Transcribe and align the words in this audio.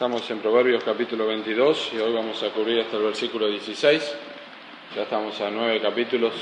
Estamos 0.00 0.30
en 0.30 0.38
Proverbios 0.38 0.82
capítulo 0.82 1.26
22 1.26 1.90
y 1.92 1.98
hoy 1.98 2.14
vamos 2.14 2.42
a 2.42 2.48
cubrir 2.48 2.80
hasta 2.80 2.96
el 2.96 3.02
versículo 3.02 3.48
16. 3.48 4.16
Ya 4.96 5.02
estamos 5.02 5.38
a 5.42 5.50
nueve 5.50 5.78
capítulos 5.78 6.32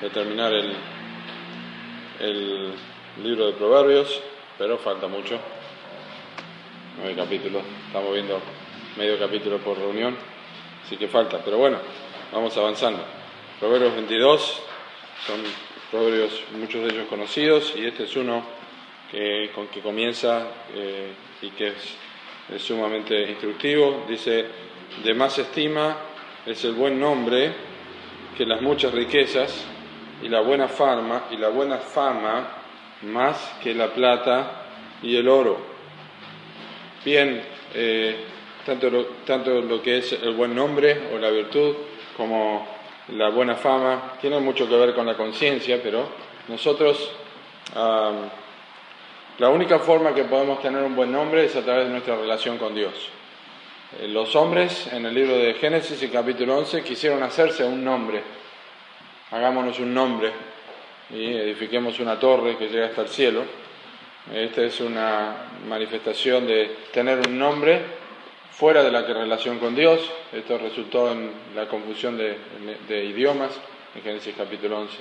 de 0.00 0.08
terminar 0.08 0.50
el, 0.50 0.72
libro 3.22 3.48
de 3.48 3.52
Proverbios, 3.52 4.18
pero 4.56 4.78
falta 4.78 5.08
mucho. 5.08 5.38
Nueve 6.96 7.14
capítulos, 7.14 7.62
estamos 7.86 8.14
viendo 8.14 8.40
medio 8.96 9.18
capítulo 9.18 9.58
por 9.58 9.76
reunión, 9.76 10.16
así 10.86 10.96
que 10.96 11.06
falta, 11.06 11.44
pero 11.44 11.58
bueno, 11.58 11.76
vamos 12.32 12.56
avanzando. 12.56 13.04
Proverbios 13.60 13.92
22 13.92 14.62
son 15.26 15.42
proverbios, 15.90 16.42
muchos 16.58 16.82
de 16.82 16.94
ellos 16.94 17.08
conocidos, 17.10 17.74
y 17.76 17.84
este 17.84 18.04
es 18.04 18.16
uno 18.16 18.42
que, 19.10 19.50
con 19.54 19.66
que 19.66 19.82
comienza 19.82 20.46
eh, 20.74 21.12
y 21.42 21.50
que 21.50 21.68
es 21.68 22.03
es 22.52 22.62
sumamente 22.62 23.30
instructivo. 23.30 24.04
Dice, 24.08 24.46
de 25.02 25.14
más 25.14 25.38
estima 25.38 25.96
es 26.46 26.64
el 26.64 26.72
buen 26.72 26.98
nombre 26.98 27.52
que 28.36 28.44
las 28.44 28.60
muchas 28.60 28.92
riquezas 28.92 29.64
y 30.22 30.28
la 30.28 30.40
buena 30.40 30.68
fama 30.68 31.24
y 31.30 31.36
la 31.36 31.48
buena 31.48 31.78
fama 31.78 32.48
más 33.02 33.58
que 33.62 33.74
la 33.74 33.92
plata 33.92 34.66
y 35.02 35.16
el 35.16 35.28
oro. 35.28 35.58
Bien, 37.04 37.42
eh, 37.74 38.16
tanto, 38.64 38.90
lo, 38.90 39.04
tanto 39.26 39.60
lo 39.60 39.82
que 39.82 39.98
es 39.98 40.12
el 40.12 40.34
buen 40.34 40.54
nombre 40.54 41.08
o 41.14 41.18
la 41.18 41.30
virtud 41.30 41.74
como 42.16 42.66
la 43.08 43.28
buena 43.28 43.56
fama 43.56 44.14
tiene 44.20 44.40
mucho 44.40 44.68
que 44.68 44.76
ver 44.76 44.94
con 44.94 45.06
la 45.06 45.16
conciencia, 45.16 45.80
pero 45.82 46.08
nosotros 46.48 47.10
la 49.38 49.48
única 49.48 49.80
forma 49.80 50.14
que 50.14 50.24
podemos 50.24 50.62
tener 50.62 50.82
un 50.82 50.94
buen 50.94 51.10
nombre 51.10 51.44
es 51.44 51.56
a 51.56 51.62
través 51.62 51.86
de 51.86 51.90
nuestra 51.90 52.14
relación 52.14 52.56
con 52.56 52.72
Dios. 52.72 52.92
Eh, 54.00 54.06
los 54.06 54.36
hombres 54.36 54.86
en 54.92 55.06
el 55.06 55.14
libro 55.14 55.36
de 55.36 55.54
Génesis 55.54 56.08
capítulo 56.12 56.56
11 56.58 56.84
quisieron 56.84 57.20
hacerse 57.22 57.64
un 57.64 57.84
nombre. 57.84 58.22
Hagámonos 59.32 59.80
un 59.80 59.92
nombre 59.92 60.30
y 61.10 61.34
edifiquemos 61.34 61.98
una 61.98 62.18
torre 62.18 62.56
que 62.56 62.68
llega 62.68 62.86
hasta 62.86 63.02
el 63.02 63.08
cielo. 63.08 63.42
Esta 64.32 64.62
es 64.62 64.80
una 64.80 65.34
manifestación 65.68 66.46
de 66.46 66.76
tener 66.92 67.18
un 67.26 67.36
nombre 67.36 67.82
fuera 68.52 68.84
de 68.84 68.92
la 68.92 69.02
relación 69.02 69.58
con 69.58 69.74
Dios. 69.74 70.00
Esto 70.32 70.58
resultó 70.58 71.10
en 71.10 71.32
la 71.56 71.66
confusión 71.66 72.16
de, 72.16 72.38
de 72.88 73.04
idiomas 73.04 73.50
en 73.96 74.02
Génesis 74.02 74.34
capítulo 74.38 74.78
11. 74.78 74.96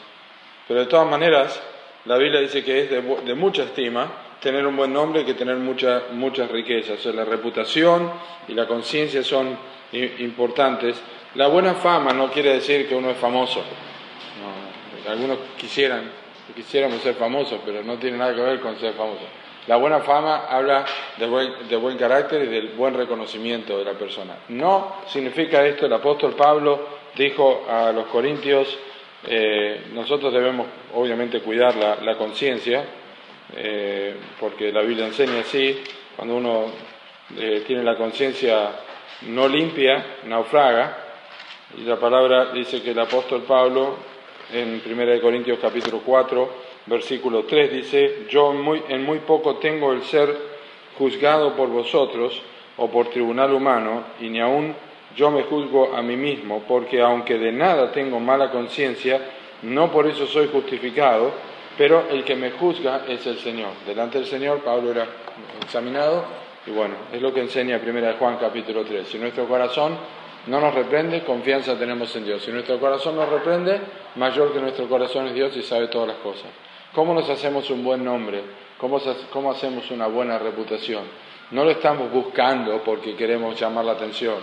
Pero 0.67 0.80
de 0.80 0.86
todas 0.88 1.08
maneras, 1.08 1.61
la 2.06 2.18
Biblia 2.18 2.42
dice 2.42 2.64
que 2.64 2.82
es 2.82 2.90
de, 2.90 3.36
mucha 3.36 3.64
estima 3.64 4.12
tener 4.42 4.68
un 4.68 4.76
buen 4.76 4.92
nombre 4.92 5.23
que 5.23 5.36
tener 5.36 5.56
muchas 5.56 6.12
muchas 6.12 6.52
riquezas. 6.52 7.00
O 7.00 7.02
sea, 7.02 7.14
la 7.14 7.23
reputación 7.23 8.12
y 8.48 8.54
la 8.54 8.68
conciencia 8.68 9.23
son 9.23 9.58
importantes. 10.20 10.98
La 11.36 11.48
buena 11.48 11.76
fama 11.76 12.12
no 12.12 12.30
quiere 12.30 12.54
decir 12.54 12.88
que 12.88 12.95
uno 12.95 13.10
es 13.10 13.18
famoso. 13.18 13.64
algunos 15.08 15.38
quisieran, 15.58 16.11
quisiéramos 16.55 17.02
ser 17.02 17.16
famosos, 17.16 17.60
pero 17.66 17.83
no 17.83 17.98
tiene 17.98 18.17
nada 18.17 18.36
que 18.36 18.42
ver 18.42 18.60
con 18.60 18.77
ser 18.80 18.94
famoso. 18.94 19.23
La 19.67 19.77
buena 19.77 20.02
fama 20.02 20.45
habla 20.50 20.86
de 21.17 21.26
buen, 21.26 21.70
de 21.70 21.76
buen 21.77 21.98
carácter 21.98 22.44
y 22.44 22.48
del 22.48 22.70
buen 22.70 22.95
reconocimiento 22.95 23.77
de 23.77 23.86
la 23.86 23.94
persona. 23.94 24.36
No 24.50 24.95
significa 25.08 25.66
esto, 25.66 25.86
el 25.86 25.94
apóstol 25.94 26.33
Pablo 26.33 26.86
dijo 27.16 27.66
a 27.70 27.94
los 27.94 28.08
corintios, 28.08 28.77
eh, 29.26 29.86
nosotros 29.94 30.34
debemos 30.34 30.67
obviamente 30.94 31.39
cuidar 31.39 31.76
la, 31.76 32.17
conciencia, 32.17 32.84
eh, 33.56 34.16
porque 34.39 34.72
la 34.72 34.82
Biblia 34.82 35.06
enseña 35.06 35.39
así, 35.39 35.82
cuando 36.16 36.36
uno 36.36 36.66
eh, 37.38 37.64
tiene 37.66 37.83
la 37.83 37.95
conciencia 37.95 38.72
no 39.28 39.48
limpia, 39.48 40.17
naufraga, 40.26 40.98
y 41.78 41.82
la 41.82 41.98
palabra 41.98 42.52
dice 42.52 42.82
que 42.82 42.92
el 42.92 43.00
apóstol 43.00 43.44
Pablo 43.44 43.95
en 44.52 44.82
1 44.86 45.22
Corintios 45.22 45.60
capítulo 45.60 46.02
4, 46.06 46.50
versículo 46.88 47.45
3 47.45 47.72
dice, 47.72 48.26
yo 48.30 48.52
muy, 48.52 48.83
en 48.89 49.04
muy 49.04 49.20
poco 49.20 49.56
tengo 49.56 49.94
el 49.94 50.04
ser 50.04 50.36
juzgado 50.98 51.56
por 51.56 51.70
vosotros 51.70 52.42
o 52.78 52.89
por 52.89 53.10
tribunal 53.10 53.54
humano, 53.54 54.04
y 54.20 54.30
ni 54.30 54.42
aun 54.42 54.76
yo 55.16 55.32
me 55.32 55.44
juzgo 55.44 55.96
a 55.96 56.02
mí 56.02 56.16
mismo, 56.16 56.64
porque 56.68 57.02
aunque 57.02 57.38
de 57.38 57.52
nada 57.52 57.92
tengo 57.92 58.20
mala 58.20 58.52
conciencia, 58.52 59.20
no 59.64 59.92
por 59.92 60.08
eso 60.08 60.26
soy 60.28 60.50
justificado, 60.52 61.32
pero 61.78 62.06
el 62.10 62.24
que 62.24 62.36
me 62.36 62.52
juzga 62.52 63.04
es 63.08 63.26
el 63.26 63.38
Señor. 63.38 63.70
Delante 63.86 64.20
del 64.20 64.28
Señor 64.28 64.60
Pablo 64.60 64.92
era 64.92 65.08
examinado 65.62 66.26
y 66.66 66.72
bueno, 66.72 66.96
es 67.12 67.22
lo 67.22 67.34
que 67.34 67.42
enseña 67.42 67.80
primera 67.80 68.10
de 68.10 68.14
Juan 68.14 68.38
capítulo 68.38 68.84
3. 68.84 69.08
Si 69.08 69.18
nuestro 69.18 69.48
corazón 69.48 69.98
no 70.48 70.60
nos 70.60 70.74
reprende, 70.74 71.24
confianza 71.24 71.78
tenemos 71.78 72.16
en 72.16 72.26
Dios. 72.26 72.44
Si 72.44 72.52
nuestro 72.52 72.80
corazón 72.80 73.16
nos 73.16 73.30
reprende, 73.30 73.80
mayor 74.16 74.54
que 74.54 74.60
nuestro 74.60 74.88
corazón 74.88 75.28
es 75.28 75.34
Dios 75.34 75.56
y 75.58 75.64
sabe 75.64 75.88
todas 75.88 76.10
las 76.10 76.18
cosas. 76.18 76.50
¿Cómo 76.94 77.14
nos 77.14 77.30
hacemos 77.30 77.70
un 77.70 77.84
buen 77.84 78.04
nombre? 78.04 78.42
¿Cómo, 78.78 79.00
cómo 79.32 79.52
hacemos 79.52 79.90
una 79.92 80.08
buena 80.08 80.38
reputación? 80.38 81.04
No 81.52 81.64
lo 81.64 81.72
estamos 81.72 82.12
buscando 82.12 82.82
porque 82.84 83.16
queremos 83.16 83.60
llamar 83.60 83.86
la 83.86 83.94
atención 83.94 84.36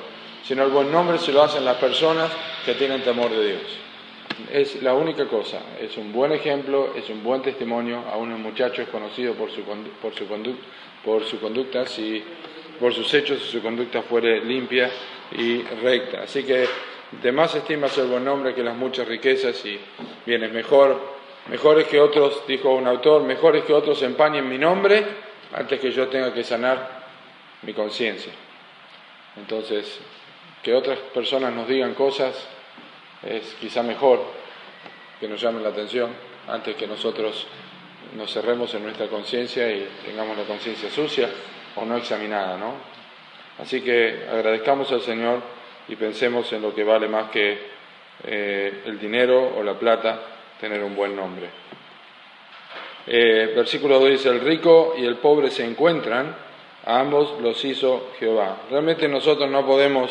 sino 0.44 0.64
el 0.64 0.70
buen 0.70 0.90
nombre 0.90 1.18
se 1.18 1.32
lo 1.32 1.42
hacen 1.42 1.64
las 1.64 1.76
personas 1.76 2.30
que 2.64 2.74
tienen 2.74 3.02
temor 3.02 3.30
de 3.30 3.46
Dios. 3.46 3.62
Es 4.52 4.82
la 4.82 4.94
única 4.94 5.26
cosa, 5.26 5.60
es 5.80 5.96
un 5.96 6.12
buen 6.12 6.32
ejemplo, 6.32 6.94
es 6.96 7.08
un 7.10 7.22
buen 7.22 7.42
testimonio, 7.42 8.04
a 8.10 8.16
un 8.16 8.40
muchacho 8.42 8.82
es 8.82 8.88
conocido 8.88 9.34
por 9.34 9.50
su, 9.50 9.62
por 9.62 10.14
su, 10.14 10.26
por 11.04 11.24
su 11.24 11.40
conducta, 11.40 11.86
si 11.86 12.22
por 12.78 12.94
sus 12.94 13.12
hechos 13.12 13.42
si 13.42 13.52
su 13.52 13.62
conducta 13.62 14.02
fuere 14.02 14.42
limpia 14.42 14.90
y 15.32 15.62
recta. 15.62 16.22
Así 16.22 16.42
que 16.44 16.66
de 17.22 17.32
más 17.32 17.54
estimas 17.54 17.96
el 17.98 18.06
buen 18.06 18.24
nombre 18.24 18.54
que 18.54 18.62
las 18.62 18.76
muchas 18.76 19.06
riquezas 19.06 19.64
y 19.66 19.78
bienes 20.24 20.52
mejor, 20.52 20.98
mejores 21.48 21.86
que 21.86 22.00
otros, 22.00 22.46
dijo 22.46 22.70
un 22.70 22.86
autor, 22.86 23.22
mejores 23.22 23.64
que 23.64 23.74
otros 23.74 24.02
empañen 24.02 24.48
mi 24.48 24.58
nombre 24.58 25.04
antes 25.52 25.80
que 25.80 25.90
yo 25.90 26.08
tenga 26.08 26.32
que 26.32 26.44
sanar 26.44 27.00
mi 27.62 27.74
conciencia. 27.74 28.32
Entonces, 29.36 30.00
que 30.62 30.74
otras 30.74 30.98
personas 31.14 31.52
nos 31.52 31.68
digan 31.68 31.94
cosas 31.94 32.48
es 33.22 33.56
quizá 33.60 33.82
mejor 33.82 34.22
que 35.18 35.28
nos 35.28 35.40
llamen 35.40 35.62
la 35.62 35.70
atención 35.70 36.10
antes 36.48 36.76
que 36.76 36.86
nosotros 36.86 37.46
nos 38.16 38.32
cerremos 38.32 38.72
en 38.74 38.82
nuestra 38.82 39.06
conciencia 39.08 39.70
y 39.70 39.88
tengamos 40.04 40.36
la 40.36 40.44
conciencia 40.44 40.90
sucia 40.90 41.28
o 41.76 41.84
no 41.84 41.96
examinada, 41.96 42.56
¿no? 42.56 42.74
Así 43.58 43.82
que 43.82 44.26
agradezcamos 44.30 44.90
al 44.90 45.02
Señor 45.02 45.40
y 45.88 45.96
pensemos 45.96 46.52
en 46.52 46.62
lo 46.62 46.74
que 46.74 46.82
vale 46.82 47.08
más 47.08 47.30
que 47.30 47.58
eh, 48.24 48.82
el 48.86 48.98
dinero 48.98 49.54
o 49.56 49.62
la 49.62 49.74
plata, 49.74 50.20
tener 50.60 50.82
un 50.82 50.96
buen 50.96 51.14
nombre. 51.14 51.48
Eh, 53.06 53.52
versículo 53.54 53.98
2 53.98 54.10
dice, 54.10 54.28
el 54.28 54.40
rico 54.40 54.94
y 54.96 55.04
el 55.04 55.16
pobre 55.16 55.50
se 55.50 55.64
encuentran, 55.64 56.34
a 56.84 57.00
ambos 57.00 57.40
los 57.40 57.62
hizo 57.64 58.10
Jehová. 58.18 58.62
Realmente 58.70 59.08
nosotros 59.08 59.50
no 59.50 59.66
podemos 59.66 60.10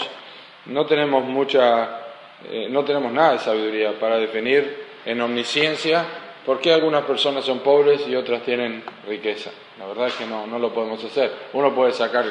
no 0.69 0.85
tenemos 0.85 1.23
mucha, 1.23 2.01
eh, 2.49 2.67
no 2.69 2.83
tenemos 2.85 3.11
nada 3.11 3.33
de 3.33 3.39
sabiduría 3.39 3.99
para 3.99 4.17
definir 4.17 4.87
en 5.05 5.21
omnisciencia 5.21 6.05
por 6.45 6.59
qué 6.59 6.73
algunas 6.73 7.03
personas 7.03 7.45
son 7.45 7.59
pobres 7.59 8.07
y 8.07 8.15
otras 8.15 8.43
tienen 8.43 8.83
riqueza. 9.07 9.51
La 9.77 9.87
verdad 9.87 10.07
es 10.07 10.13
que 10.15 10.25
no, 10.25 10.47
no 10.47 10.59
lo 10.59 10.73
podemos 10.73 11.03
hacer. 11.03 11.31
Uno 11.53 11.73
puede 11.73 11.93
sacar 11.93 12.25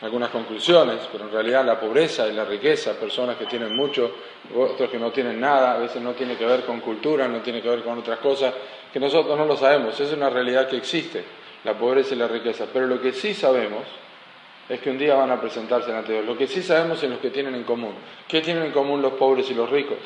algunas 0.00 0.30
conclusiones, 0.30 0.98
pero 1.10 1.24
en 1.24 1.32
realidad 1.32 1.64
la 1.64 1.78
pobreza 1.80 2.28
y 2.28 2.32
la 2.32 2.44
riqueza, 2.44 2.92
personas 2.92 3.36
que 3.36 3.46
tienen 3.46 3.74
mucho, 3.74 4.10
otros 4.54 4.90
que 4.90 4.98
no 4.98 5.10
tienen 5.10 5.40
nada, 5.40 5.74
a 5.74 5.78
veces 5.78 6.02
no 6.02 6.12
tiene 6.12 6.36
que 6.36 6.44
ver 6.44 6.64
con 6.64 6.80
cultura, 6.80 7.26
no 7.26 7.40
tiene 7.40 7.62
que 7.62 7.68
ver 7.68 7.82
con 7.82 7.98
otras 7.98 8.18
cosas, 8.18 8.52
que 8.92 9.00
nosotros 9.00 9.36
no 9.38 9.46
lo 9.46 9.56
sabemos. 9.56 9.98
Es 9.98 10.12
una 10.12 10.30
realidad 10.30 10.68
que 10.68 10.76
existe, 10.76 11.24
la 11.64 11.74
pobreza 11.74 12.14
y 12.14 12.18
la 12.18 12.28
riqueza. 12.28 12.66
Pero 12.72 12.86
lo 12.86 13.00
que 13.00 13.12
sí 13.12 13.34
sabemos 13.34 13.82
es 14.68 14.80
que 14.80 14.90
un 14.90 14.98
día 14.98 15.14
van 15.14 15.30
a 15.30 15.40
presentarse 15.40 15.92
ante 15.92 16.12
Dios. 16.12 16.24
Lo 16.24 16.36
que 16.36 16.46
sí 16.46 16.62
sabemos 16.62 17.02
es 17.02 17.10
lo 17.10 17.20
que 17.20 17.30
tienen 17.30 17.54
en 17.54 17.64
común. 17.64 17.94
¿Qué 18.26 18.40
tienen 18.40 18.64
en 18.64 18.72
común 18.72 19.02
los 19.02 19.14
pobres 19.14 19.50
y 19.50 19.54
los 19.54 19.68
ricos? 19.68 19.98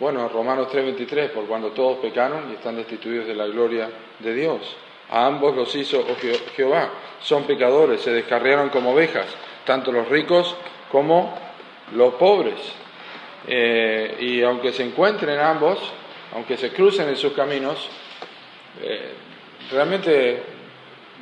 Bueno, 0.00 0.28
Romanos 0.28 0.68
3:23, 0.72 1.30
por 1.30 1.44
cuando 1.46 1.70
todos 1.72 1.98
pecaron 1.98 2.50
y 2.50 2.54
están 2.54 2.76
destituidos 2.76 3.26
de 3.26 3.34
la 3.34 3.46
gloria 3.46 3.88
de 4.18 4.34
Dios. 4.34 4.76
A 5.10 5.26
ambos 5.26 5.54
los 5.54 5.74
hizo 5.74 6.00
oh 6.00 6.16
Jehová. 6.56 6.90
Son 7.20 7.44
pecadores, 7.44 8.00
se 8.00 8.10
descarriaron 8.10 8.70
como 8.70 8.92
ovejas, 8.92 9.26
tanto 9.64 9.92
los 9.92 10.08
ricos 10.08 10.56
como 10.90 11.38
los 11.94 12.14
pobres. 12.14 12.54
Eh, 13.46 14.16
y 14.20 14.42
aunque 14.42 14.72
se 14.72 14.84
encuentren 14.84 15.38
ambos, 15.38 15.78
aunque 16.34 16.56
se 16.56 16.70
crucen 16.70 17.08
en 17.08 17.16
sus 17.16 17.32
caminos, 17.32 17.88
eh, 18.82 19.12
realmente 19.70 20.42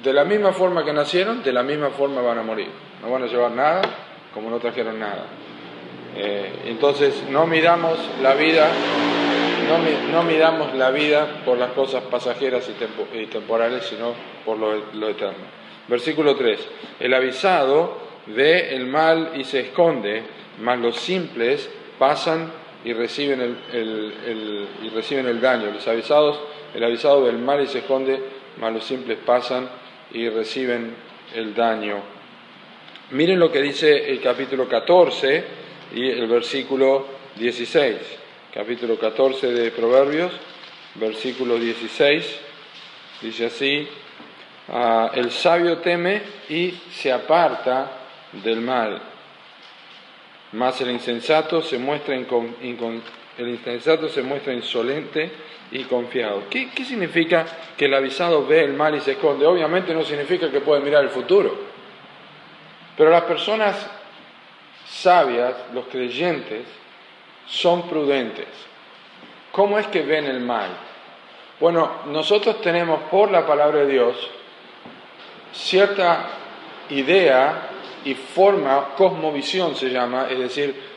de 0.02 0.12
la 0.12 0.24
misma 0.24 0.52
forma 0.52 0.84
que 0.84 0.92
nacieron, 0.92 1.42
de 1.42 1.52
la 1.52 1.62
misma 1.62 1.90
forma 1.90 2.20
van 2.20 2.38
a 2.38 2.42
morir. 2.42 2.68
No 3.02 3.10
van 3.10 3.22
a 3.22 3.26
llevar 3.26 3.50
nada 3.52 3.82
como 4.32 4.50
no 4.50 4.58
trajeron 4.58 4.98
nada. 4.98 5.26
Eh, 6.16 6.62
entonces 6.66 7.24
no 7.30 7.46
miramos 7.46 7.98
la 8.22 8.34
vida, 8.34 8.68
no, 10.12 10.22
miramos 10.22 10.74
la 10.74 10.90
vida 10.90 11.42
por 11.44 11.58
las 11.58 11.72
cosas 11.72 12.04
pasajeras 12.04 12.68
y, 12.68 13.26
temporales, 13.26 13.84
sino 13.84 14.14
por 14.44 14.58
lo, 14.58 15.08
eterno. 15.08 15.44
Versículo 15.86 16.34
3. 16.36 16.68
El 17.00 17.14
avisado 17.14 17.98
ve 18.26 18.74
el 18.74 18.86
mal 18.86 19.32
y 19.36 19.44
se 19.44 19.60
esconde, 19.60 20.22
mas 20.60 20.78
los 20.78 20.96
simples 20.96 21.68
pasan 21.98 22.50
y 22.84 22.92
reciben 22.92 23.40
el, 23.72 24.68
y 24.82 24.88
reciben 24.90 25.26
el 25.26 25.40
daño. 25.40 25.70
Los 25.72 25.86
avisados, 25.86 26.40
el 26.74 26.82
avisado 26.84 27.22
ve 27.22 27.30
el 27.30 27.38
mal 27.38 27.60
y 27.62 27.66
se 27.66 27.78
esconde, 27.78 28.22
mas 28.60 28.72
los 28.72 28.84
simples 28.84 29.18
pasan 29.24 29.68
y 30.12 30.28
reciben 30.28 30.94
el 31.34 31.54
daño. 31.54 32.02
Miren 33.10 33.38
lo 33.38 33.50
que 33.50 33.62
dice 33.62 34.10
el 34.10 34.20
capítulo 34.20 34.68
14 34.68 35.44
y 35.94 36.08
el 36.10 36.26
versículo 36.26 37.06
16. 37.36 37.96
Capítulo 38.52 38.98
14 38.98 39.46
de 39.48 39.70
Proverbios, 39.70 40.32
versículo 40.94 41.58
16, 41.58 42.40
dice 43.22 43.46
así, 43.46 43.88
ah, 44.68 45.10
el 45.14 45.30
sabio 45.30 45.78
teme 45.78 46.22
y 46.48 46.72
se 46.90 47.12
aparta 47.12 47.92
del 48.32 48.60
mal, 48.60 49.00
mas 50.52 50.80
el 50.80 50.90
insensato 50.90 51.62
se 51.62 51.78
muestra, 51.78 52.14
el 53.38 53.48
insensato 53.48 54.08
se 54.08 54.22
muestra 54.22 54.52
insolente 54.52 55.30
y 55.70 55.84
confiado. 55.84 56.44
¿Qué, 56.50 56.70
¿Qué 56.70 56.84
significa 56.84 57.46
que 57.76 57.84
el 57.84 57.94
avisado 57.94 58.46
ve 58.46 58.64
el 58.64 58.74
mal 58.74 58.96
y 58.96 59.00
se 59.00 59.12
esconde? 59.12 59.46
Obviamente 59.46 59.94
no 59.94 60.02
significa 60.02 60.50
que 60.50 60.60
puede 60.60 60.82
mirar 60.82 61.04
el 61.04 61.10
futuro, 61.10 61.56
pero 62.96 63.10
las 63.10 63.22
personas 63.22 63.88
sabias, 64.86 65.54
los 65.72 65.86
creyentes, 65.86 66.64
son 67.46 67.88
prudentes. 67.88 68.48
¿Cómo 69.52 69.78
es 69.78 69.86
que 69.86 70.02
ven 70.02 70.26
el 70.26 70.40
mal? 70.40 70.70
Bueno, 71.60 72.02
nosotros 72.06 72.60
tenemos 72.60 73.02
por 73.10 73.30
la 73.30 73.46
palabra 73.46 73.80
de 73.80 73.92
Dios 73.92 74.30
cierta 75.52 76.26
idea 76.90 77.68
y 78.04 78.14
forma, 78.14 78.94
cosmovisión 78.96 79.74
se 79.74 79.90
llama, 79.90 80.28
es 80.30 80.38
decir, 80.38 80.87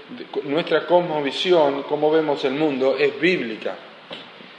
nuestra 0.44 0.86
cosmovisión, 0.86 1.84
cómo 1.84 2.12
vemos 2.12 2.44
el 2.46 2.54
mundo, 2.54 2.96
es 2.98 3.20
bíblica. 3.20 3.76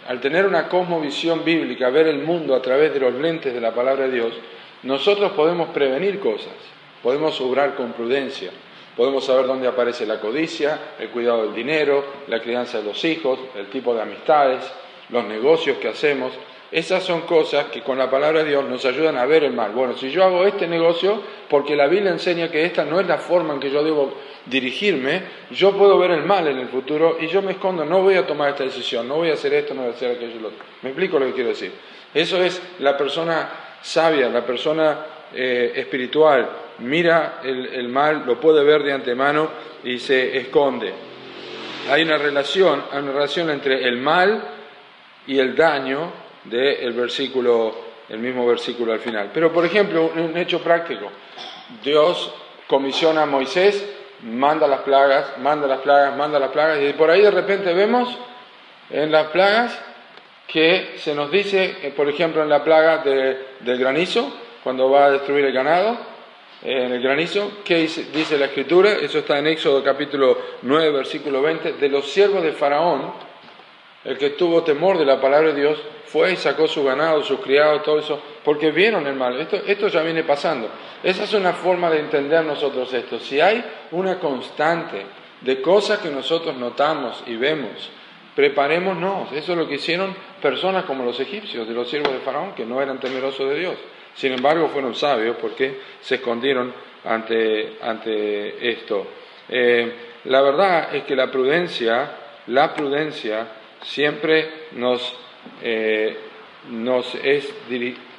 Al 0.08 0.20
tener 0.20 0.46
una 0.46 0.68
cosmovisión 0.68 1.44
bíblica, 1.44 1.90
ver 1.90 2.08
el 2.08 2.22
mundo 2.22 2.54
a 2.54 2.62
través 2.62 2.92
de 2.92 3.00
los 3.00 3.14
lentes 3.14 3.54
de 3.54 3.60
la 3.60 3.74
palabra 3.74 4.06
de 4.06 4.12
Dios, 4.12 4.34
nosotros 4.82 5.32
podemos 5.32 5.68
prevenir 5.70 6.18
cosas, 6.18 6.54
podemos 7.02 7.40
obrar 7.40 7.74
con 7.74 7.92
prudencia. 7.92 8.50
Podemos 8.96 9.24
saber 9.24 9.46
dónde 9.46 9.66
aparece 9.66 10.04
la 10.04 10.20
codicia, 10.20 10.78
el 10.98 11.08
cuidado 11.08 11.44
del 11.44 11.54
dinero, 11.54 12.04
la 12.28 12.40
crianza 12.40 12.78
de 12.78 12.84
los 12.84 13.02
hijos, 13.06 13.38
el 13.56 13.68
tipo 13.68 13.94
de 13.94 14.02
amistades, 14.02 14.62
los 15.08 15.24
negocios 15.24 15.78
que 15.78 15.88
hacemos. 15.88 16.30
Esas 16.72 17.04
son 17.04 17.22
cosas 17.22 17.66
que 17.66 17.82
con 17.82 17.98
la 17.98 18.10
palabra 18.10 18.42
de 18.42 18.48
Dios 18.48 18.64
nos 18.64 18.82
ayudan 18.86 19.18
a 19.18 19.26
ver 19.26 19.44
el 19.44 19.52
mal. 19.52 19.72
Bueno, 19.72 19.94
si 19.94 20.10
yo 20.10 20.24
hago 20.24 20.46
este 20.46 20.66
negocio, 20.66 21.20
porque 21.50 21.76
la 21.76 21.86
Biblia 21.86 22.10
enseña 22.10 22.50
que 22.50 22.64
esta 22.64 22.86
no 22.86 22.98
es 22.98 23.06
la 23.06 23.18
forma 23.18 23.52
en 23.52 23.60
que 23.60 23.70
yo 23.70 23.84
debo 23.84 24.14
dirigirme, 24.46 25.22
yo 25.50 25.76
puedo 25.76 25.98
ver 25.98 26.12
el 26.12 26.22
mal 26.24 26.48
en 26.48 26.58
el 26.58 26.68
futuro 26.68 27.18
y 27.20 27.26
yo 27.26 27.42
me 27.42 27.52
escondo, 27.52 27.84
no 27.84 28.00
voy 28.00 28.14
a 28.14 28.26
tomar 28.26 28.48
esta 28.48 28.64
decisión, 28.64 29.06
no 29.06 29.16
voy 29.16 29.28
a 29.28 29.34
hacer 29.34 29.52
esto, 29.52 29.74
no 29.74 29.82
voy 29.82 29.90
a 29.90 29.94
hacer 29.94 30.16
aquello. 30.16 30.50
Me 30.80 30.88
explico 30.88 31.18
lo 31.18 31.26
que 31.26 31.32
quiero 31.32 31.50
decir. 31.50 31.72
Eso 32.14 32.42
es 32.42 32.62
la 32.78 32.96
persona 32.96 33.50
sabia, 33.82 34.30
la 34.30 34.46
persona 34.46 35.06
eh, 35.34 35.74
espiritual, 35.76 36.48
mira 36.78 37.40
el, 37.44 37.88
mal, 37.88 38.24
lo 38.26 38.40
puede 38.40 38.64
ver 38.64 38.82
de 38.82 38.92
antemano 38.94 39.50
y 39.84 39.98
se 39.98 40.38
esconde. 40.38 40.92
Hay 41.90 42.02
una 42.02 42.16
relación, 42.16 42.82
hay 42.90 43.00
una 43.00 43.12
relación 43.12 43.50
entre 43.50 43.86
el 43.86 43.98
mal 43.98 44.42
y 45.26 45.38
el 45.38 45.54
daño 45.54 46.21
del 46.44 46.92
versículo, 46.92 47.74
el 48.08 48.18
mismo 48.18 48.46
versículo 48.46 48.92
al 48.92 49.00
final. 49.00 49.30
Pero, 49.32 49.52
por 49.52 49.64
ejemplo, 49.64 50.12
un 50.14 50.36
hecho 50.36 50.60
práctico. 50.62 51.10
Dios 51.82 52.32
comisiona 52.66 53.22
a 53.22 53.26
Moisés, 53.26 53.84
manda 54.22 54.66
las 54.66 54.80
plagas, 54.80 55.38
manda 55.38 55.66
las 55.66 55.80
plagas, 55.80 56.16
manda 56.16 56.38
las 56.38 56.50
plagas, 56.50 56.78
y 56.82 56.92
por 56.92 57.10
ahí 57.10 57.20
de 57.20 57.30
repente 57.30 57.72
vemos 57.72 58.16
en 58.90 59.10
las 59.10 59.28
plagas 59.28 59.78
que 60.46 60.94
se 60.98 61.14
nos 61.14 61.30
dice, 61.30 61.76
eh, 61.82 61.92
por 61.96 62.08
ejemplo, 62.08 62.42
en 62.42 62.48
la 62.48 62.62
plaga 62.62 62.98
del 62.98 63.78
granizo, 63.78 64.32
cuando 64.62 64.90
va 64.90 65.06
a 65.06 65.10
destruir 65.10 65.44
el 65.44 65.52
ganado, 65.52 65.96
en 66.62 66.92
el 66.92 67.02
granizo. 67.02 67.50
¿Qué 67.64 67.76
dice, 67.76 68.38
la 68.38 68.46
escritura? 68.46 68.92
Eso 68.92 69.18
está 69.18 69.38
en 69.38 69.46
Éxodo 69.48 69.82
capítulo 69.82 70.38
9, 70.62 70.90
versículo 70.90 71.42
20. 71.42 71.72
De 71.74 71.88
los 71.88 72.10
siervos 72.10 72.42
de 72.42 72.52
Faraón, 72.52 73.12
el 74.04 74.18
que 74.18 74.30
tuvo 74.30 74.62
temor 74.62 74.98
de 74.98 75.04
la 75.04 75.20
palabra 75.20 75.52
de 75.52 75.60
Dios, 75.60 75.78
fue 76.06 76.32
y 76.32 76.36
sacó 76.36 76.68
su 76.68 76.84
ganado, 76.84 77.22
sus 77.22 77.40
criados, 77.40 77.82
todo 77.82 77.98
eso, 77.98 78.20
porque 78.44 78.70
vieron 78.70 79.06
el 79.06 79.14
mal. 79.14 79.40
Esto, 79.40 79.56
esto 79.66 79.88
ya 79.88 80.02
viene 80.02 80.24
pasando. 80.24 80.68
Esa 81.02 81.24
es 81.24 81.32
una 81.32 81.54
forma 81.54 81.88
de 81.88 82.00
entender 82.00 82.44
nosotros 82.44 82.92
esto. 82.92 83.18
Si 83.18 83.40
hay 83.40 83.64
una 83.92 84.18
constante 84.18 85.06
de 85.40 85.62
cosas 85.62 86.00
que 86.00 86.10
nosotros 86.10 86.56
notamos 86.56 87.22
y 87.26 87.36
vemos, 87.36 87.90
preparémonos. 88.34 89.32
Eso 89.32 89.52
es 89.52 89.58
lo 89.58 89.66
que 89.66 89.76
hicieron 89.76 90.14
personas 90.40 90.84
como 90.84 91.04
los 91.04 91.18
egipcios, 91.18 91.66
de 91.66 91.74
los 91.74 91.88
siervos 91.88 92.12
de 92.12 92.18
Faraón, 92.18 92.54
que 92.54 92.66
no 92.66 92.82
eran 92.82 93.00
temerosos 93.00 93.48
de 93.48 93.58
Dios. 93.58 93.74
Sin 94.14 94.32
embargo, 94.32 94.68
fueron 94.68 94.94
sabios 94.94 95.36
porque 95.40 95.80
se 96.00 96.16
escondieron 96.16 96.74
ante, 97.04 97.78
ante 97.80 98.70
esto. 98.70 99.06
Eh, 99.48 99.92
la 100.24 100.42
verdad 100.42 100.94
es 100.94 101.04
que 101.04 101.16
la 101.16 101.30
prudencia, 101.30 102.10
la 102.48 102.74
prudencia 102.74 103.46
siempre 103.82 104.66
nos, 104.72 105.14
eh, 105.62 106.16
nos 106.70 107.14
es 107.16 107.52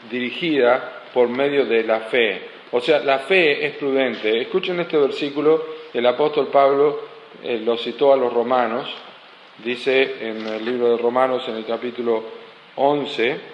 dirigida 0.09 1.03
por 1.13 1.29
medio 1.29 1.65
de 1.65 1.83
la 1.83 2.01
fe. 2.01 2.41
O 2.71 2.81
sea, 2.81 2.99
la 2.99 3.19
fe 3.19 3.65
es 3.65 3.75
prudente. 3.75 4.41
Escuchen 4.41 4.79
este 4.79 4.97
versículo, 4.97 5.65
el 5.93 6.05
apóstol 6.05 6.47
Pablo 6.47 7.01
eh, 7.43 7.61
lo 7.63 7.77
citó 7.77 8.13
a 8.13 8.17
los 8.17 8.33
romanos, 8.33 8.89
dice 9.63 10.27
en 10.27 10.47
el 10.47 10.65
libro 10.65 10.89
de 10.89 10.97
Romanos 10.97 11.47
en 11.47 11.57
el 11.57 11.65
capítulo 11.65 12.23
11, 12.75 13.53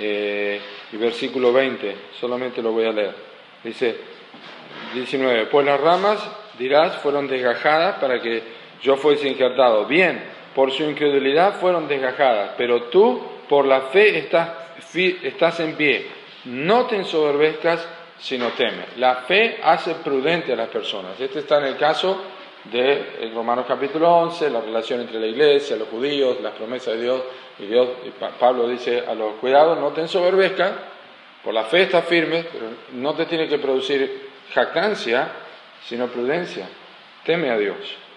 y 0.00 0.96
versículo 0.96 1.52
20, 1.52 1.96
solamente 2.20 2.62
lo 2.62 2.72
voy 2.72 2.84
a 2.84 2.92
leer. 2.92 3.14
Dice 3.62 3.96
19, 4.94 5.46
pues 5.46 5.66
las 5.66 5.80
ramas, 5.80 6.20
dirás, 6.58 6.96
fueron 6.98 7.26
desgajadas 7.26 7.98
para 7.98 8.20
que 8.20 8.42
yo 8.82 8.96
fuese 8.96 9.28
injertado. 9.28 9.86
Bien, 9.86 10.22
por 10.58 10.72
su 10.72 10.82
incredulidad 10.82 11.60
fueron 11.60 11.86
desgajadas, 11.86 12.54
pero 12.58 12.82
tú 12.90 13.22
por 13.48 13.64
la 13.64 13.82
fe 13.82 14.18
estás, 14.18 14.50
estás 14.92 15.60
en 15.60 15.76
pie. 15.76 16.04
No 16.46 16.86
te 16.86 16.96
ensoberbezcas, 16.96 17.86
sino 18.18 18.48
teme. 18.48 18.86
La 18.96 19.18
fe 19.18 19.60
hace 19.62 19.94
prudente 19.94 20.54
a 20.54 20.56
las 20.56 20.66
personas. 20.66 21.12
Este 21.20 21.38
está 21.38 21.58
en 21.58 21.66
el 21.66 21.76
caso 21.76 22.20
de 22.64 23.30
Romanos 23.32 23.66
capítulo 23.68 24.12
11, 24.12 24.50
la 24.50 24.60
relación 24.60 25.00
entre 25.00 25.20
la 25.20 25.28
iglesia, 25.28 25.76
los 25.76 25.86
judíos, 25.90 26.40
las 26.40 26.54
promesas 26.54 26.94
de 26.94 27.02
Dios, 27.02 27.22
y 27.60 27.66
Dios, 27.66 27.90
Pablo 28.40 28.66
dice 28.66 29.04
a 29.06 29.14
los 29.14 29.34
cuidados, 29.34 29.78
no 29.78 29.90
te 29.90 30.00
ensoberbezcan, 30.00 30.72
por 31.44 31.54
la 31.54 31.66
fe 31.66 31.82
está 31.82 32.02
firme, 32.02 32.46
pero 32.52 32.66
no 32.94 33.14
te 33.14 33.26
tiene 33.26 33.46
que 33.46 33.58
producir 33.60 34.28
jactancia, 34.52 35.30
sino 35.84 36.08
prudencia, 36.08 36.66
teme 37.24 37.48
a 37.48 37.56
Dios. 37.56 38.07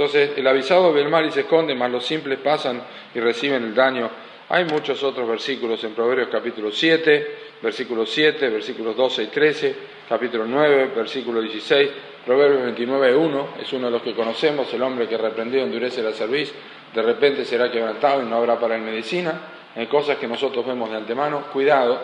Entonces, 0.00 0.30
el 0.38 0.46
avisado 0.46 0.94
ve 0.94 1.02
el 1.02 1.10
mal 1.10 1.26
y 1.26 1.30
se 1.30 1.40
esconde, 1.40 1.74
mas 1.74 1.90
los 1.90 2.06
simples 2.06 2.38
pasan 2.38 2.82
y 3.14 3.20
reciben 3.20 3.64
el 3.64 3.74
daño. 3.74 4.08
Hay 4.48 4.64
muchos 4.64 5.02
otros 5.02 5.28
versículos 5.28 5.84
en 5.84 5.92
Proverbios 5.92 6.30
capítulo 6.32 6.72
7, 6.72 7.36
versículo 7.60 8.06
7, 8.06 8.48
versículos 8.48 8.96
12 8.96 9.24
y 9.24 9.26
13, 9.26 9.76
capítulo 10.08 10.46
9, 10.46 10.92
versículo 10.96 11.42
16, 11.42 11.90
Proverbios 12.24 12.62
29, 12.62 13.14
1, 13.14 13.48
es 13.60 13.70
uno 13.74 13.88
de 13.88 13.90
los 13.90 14.00
que 14.00 14.14
conocemos, 14.14 14.72
el 14.72 14.82
hombre 14.82 15.06
que 15.06 15.18
reprendido 15.18 15.64
endurece 15.64 16.02
la 16.02 16.12
cerviz, 16.12 16.50
de 16.94 17.02
repente 17.02 17.44
será 17.44 17.70
quebrantado 17.70 18.22
y 18.22 18.24
no 18.24 18.36
habrá 18.36 18.58
para 18.58 18.76
él 18.76 18.80
medicina. 18.80 19.38
Hay 19.76 19.86
cosas 19.86 20.16
que 20.16 20.26
nosotros 20.26 20.64
vemos 20.66 20.88
de 20.88 20.96
antemano, 20.96 21.42
cuidado, 21.52 22.00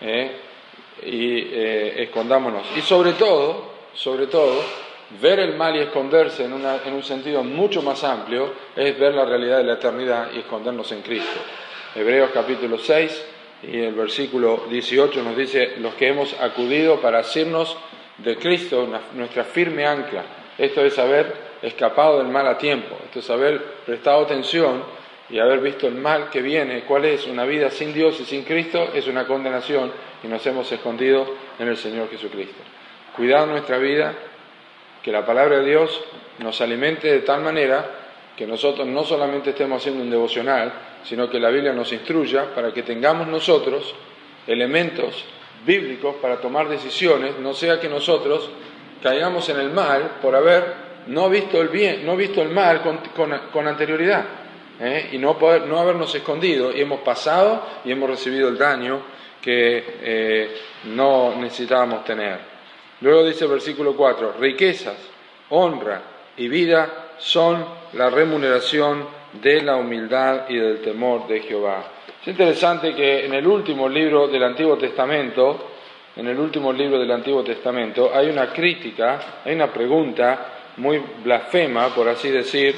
eh, 0.00 0.30
y 1.04 1.38
eh, 1.52 2.02
escondámonos. 2.04 2.62
Y 2.78 2.80
sobre 2.80 3.12
todo, 3.12 3.72
sobre 3.92 4.26
todo, 4.26 4.85
ver 5.20 5.40
el 5.40 5.56
mal 5.56 5.76
y 5.76 5.80
esconderse 5.80 6.44
en, 6.44 6.52
en 6.52 6.94
un 6.94 7.02
sentido 7.02 7.44
mucho 7.44 7.82
más 7.82 8.02
amplio 8.04 8.52
es 8.74 8.98
ver 8.98 9.14
la 9.14 9.24
realidad 9.24 9.58
de 9.58 9.64
la 9.64 9.74
eternidad 9.74 10.30
y 10.34 10.40
escondernos 10.40 10.90
en 10.92 11.02
Cristo. 11.02 11.40
Hebreos 11.94 12.30
capítulo 12.32 12.78
6, 12.78 13.24
y 13.62 13.80
el 13.80 13.94
versículo 13.94 14.64
18 14.68 15.22
nos 15.22 15.36
dice, 15.36 15.74
los 15.78 15.94
que 15.94 16.08
hemos 16.08 16.38
acudido 16.40 17.00
para 17.00 17.20
hacernos 17.20 17.76
de 18.18 18.36
Cristo 18.36 18.88
nuestra 19.14 19.44
firme 19.44 19.86
ancla. 19.86 20.24
Esto 20.58 20.84
es 20.84 20.98
haber 20.98 21.46
escapado 21.62 22.18
del 22.18 22.28
mal 22.28 22.46
a 22.46 22.58
tiempo, 22.58 22.96
esto 23.04 23.20
es 23.20 23.30
haber 23.30 23.62
prestado 23.84 24.24
atención 24.24 24.84
y 25.28 25.38
haber 25.38 25.60
visto 25.60 25.88
el 25.88 25.94
mal 25.94 26.30
que 26.30 26.40
viene, 26.40 26.82
cuál 26.82 27.04
es 27.06 27.26
una 27.26 27.44
vida 27.44 27.70
sin 27.70 27.92
Dios 27.92 28.20
y 28.20 28.24
sin 28.24 28.44
Cristo, 28.44 28.90
es 28.94 29.06
una 29.08 29.26
condenación 29.26 29.90
y 30.22 30.28
nos 30.28 30.46
hemos 30.46 30.70
escondido 30.70 31.26
en 31.58 31.68
el 31.68 31.76
Señor 31.76 32.08
Jesucristo. 32.10 32.62
Cuidado 33.16 33.46
nuestra 33.46 33.78
vida, 33.78 34.14
que 35.06 35.12
la 35.12 35.24
palabra 35.24 35.60
de 35.60 35.66
Dios 35.66 36.00
nos 36.40 36.60
alimente 36.60 37.06
de 37.06 37.20
tal 37.20 37.40
manera 37.40 37.90
que 38.36 38.44
nosotros 38.44 38.88
no 38.88 39.04
solamente 39.04 39.50
estemos 39.50 39.80
haciendo 39.80 40.02
un 40.02 40.10
devocional, 40.10 40.72
sino 41.04 41.30
que 41.30 41.38
la 41.38 41.48
Biblia 41.48 41.72
nos 41.72 41.92
instruya 41.92 42.52
para 42.52 42.74
que 42.74 42.82
tengamos 42.82 43.28
nosotros 43.28 43.94
elementos 44.48 45.24
bíblicos 45.64 46.16
para 46.16 46.38
tomar 46.40 46.68
decisiones, 46.68 47.38
no 47.38 47.54
sea 47.54 47.78
que 47.78 47.88
nosotros 47.88 48.50
caigamos 49.00 49.48
en 49.48 49.60
el 49.60 49.70
mal 49.70 50.16
por 50.20 50.34
haber 50.34 50.74
no 51.06 51.30
visto 51.30 51.62
el 51.62 51.68
bien, 51.68 52.04
no 52.04 52.16
visto 52.16 52.42
el 52.42 52.48
mal 52.48 52.82
con, 53.52 53.68
anterioridad 53.68 54.24
¿eh? 54.80 55.10
y 55.12 55.18
no, 55.18 55.38
poder, 55.38 55.68
no 55.68 55.78
habernos 55.78 56.12
escondido 56.16 56.76
y 56.76 56.80
hemos 56.80 57.02
pasado 57.02 57.64
y 57.84 57.92
hemos 57.92 58.10
recibido 58.10 58.48
el 58.48 58.58
daño 58.58 59.02
que 59.40 59.84
eh, 60.02 60.56
no 60.86 61.36
necesitábamos 61.36 62.04
tener. 62.04 62.55
Luego 63.00 63.24
dice 63.24 63.44
el 63.44 63.50
versículo 63.50 63.94
4, 63.94 64.34
riquezas, 64.40 64.96
honra 65.50 66.02
y 66.36 66.48
vida 66.48 67.08
son 67.18 67.64
la 67.92 68.10
remuneración 68.10 69.06
de 69.32 69.62
la 69.62 69.76
humildad 69.76 70.48
y 70.48 70.56
del 70.56 70.80
temor 70.80 71.26
de 71.26 71.40
Jehová. 71.40 71.84
Es 72.20 72.28
interesante 72.28 72.94
que 72.94 73.26
en 73.26 73.34
el 73.34 73.46
último 73.46 73.88
libro 73.88 74.28
del 74.28 74.42
Antiguo 74.42 74.76
Testamento, 74.76 75.70
en 76.16 76.26
el 76.26 76.38
último 76.38 76.72
libro 76.72 76.98
del 76.98 77.10
Antiguo 77.10 77.44
Testamento, 77.44 78.10
hay 78.12 78.28
una 78.28 78.52
crítica, 78.52 79.42
hay 79.44 79.54
una 79.54 79.72
pregunta 79.72 80.72
muy 80.78 81.00
blasfema, 81.22 81.94
por 81.94 82.08
así 82.08 82.30
decir, 82.30 82.74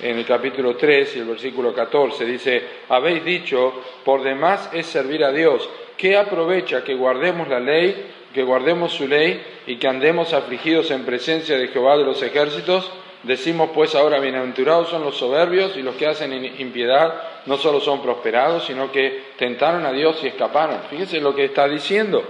en 0.00 0.18
el 0.18 0.24
capítulo 0.24 0.76
3 0.76 1.16
y 1.16 1.18
el 1.18 1.24
versículo 1.26 1.74
14, 1.74 2.24
dice, 2.24 2.62
habéis 2.88 3.24
dicho, 3.24 3.82
por 4.04 4.22
demás 4.22 4.70
es 4.72 4.86
servir 4.86 5.24
a 5.24 5.32
Dios, 5.32 5.68
¿qué 5.96 6.16
aprovecha 6.16 6.84
que 6.84 6.94
guardemos 6.94 7.48
la 7.48 7.58
ley, 7.58 8.06
que 8.38 8.44
guardemos 8.44 8.92
su 8.92 9.08
ley 9.08 9.42
y 9.66 9.78
que 9.78 9.88
andemos 9.88 10.32
afligidos 10.32 10.92
en 10.92 11.04
presencia 11.04 11.58
de 11.58 11.66
Jehová 11.66 11.96
de 11.96 12.04
los 12.04 12.22
ejércitos? 12.22 12.88
Decimos 13.24 13.70
pues 13.74 13.96
ahora, 13.96 14.20
bienaventurados 14.20 14.90
son 14.90 15.02
los 15.02 15.16
soberbios 15.16 15.76
y 15.76 15.82
los 15.82 15.96
que 15.96 16.06
hacen 16.06 16.32
impiedad 16.56 17.14
no 17.46 17.56
solo 17.56 17.80
son 17.80 18.00
prosperados, 18.00 18.64
sino 18.64 18.92
que 18.92 19.24
tentaron 19.36 19.84
a 19.84 19.90
Dios 19.90 20.20
y 20.22 20.28
escaparon. 20.28 20.82
Fíjese 20.88 21.20
lo 21.20 21.34
que 21.34 21.46
está 21.46 21.66
diciendo, 21.66 22.22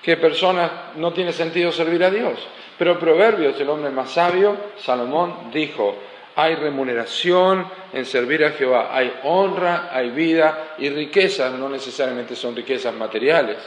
que 0.00 0.16
personas 0.16 0.70
no 0.94 1.12
tiene 1.12 1.32
sentido 1.32 1.72
servir 1.72 2.04
a 2.04 2.10
Dios. 2.10 2.38
Pero 2.78 3.00
Proverbios, 3.00 3.60
el 3.60 3.68
hombre 3.68 3.90
más 3.90 4.12
sabio, 4.12 4.56
Salomón, 4.76 5.50
dijo, 5.52 5.96
hay 6.36 6.54
remuneración 6.54 7.66
en 7.92 8.06
servir 8.06 8.44
a 8.44 8.52
Jehová, 8.52 8.90
hay 8.92 9.12
honra, 9.24 9.88
hay 9.90 10.10
vida 10.10 10.76
y 10.78 10.90
riquezas, 10.90 11.52
no 11.54 11.68
necesariamente 11.68 12.36
son 12.36 12.54
riquezas 12.54 12.94
materiales. 12.94 13.58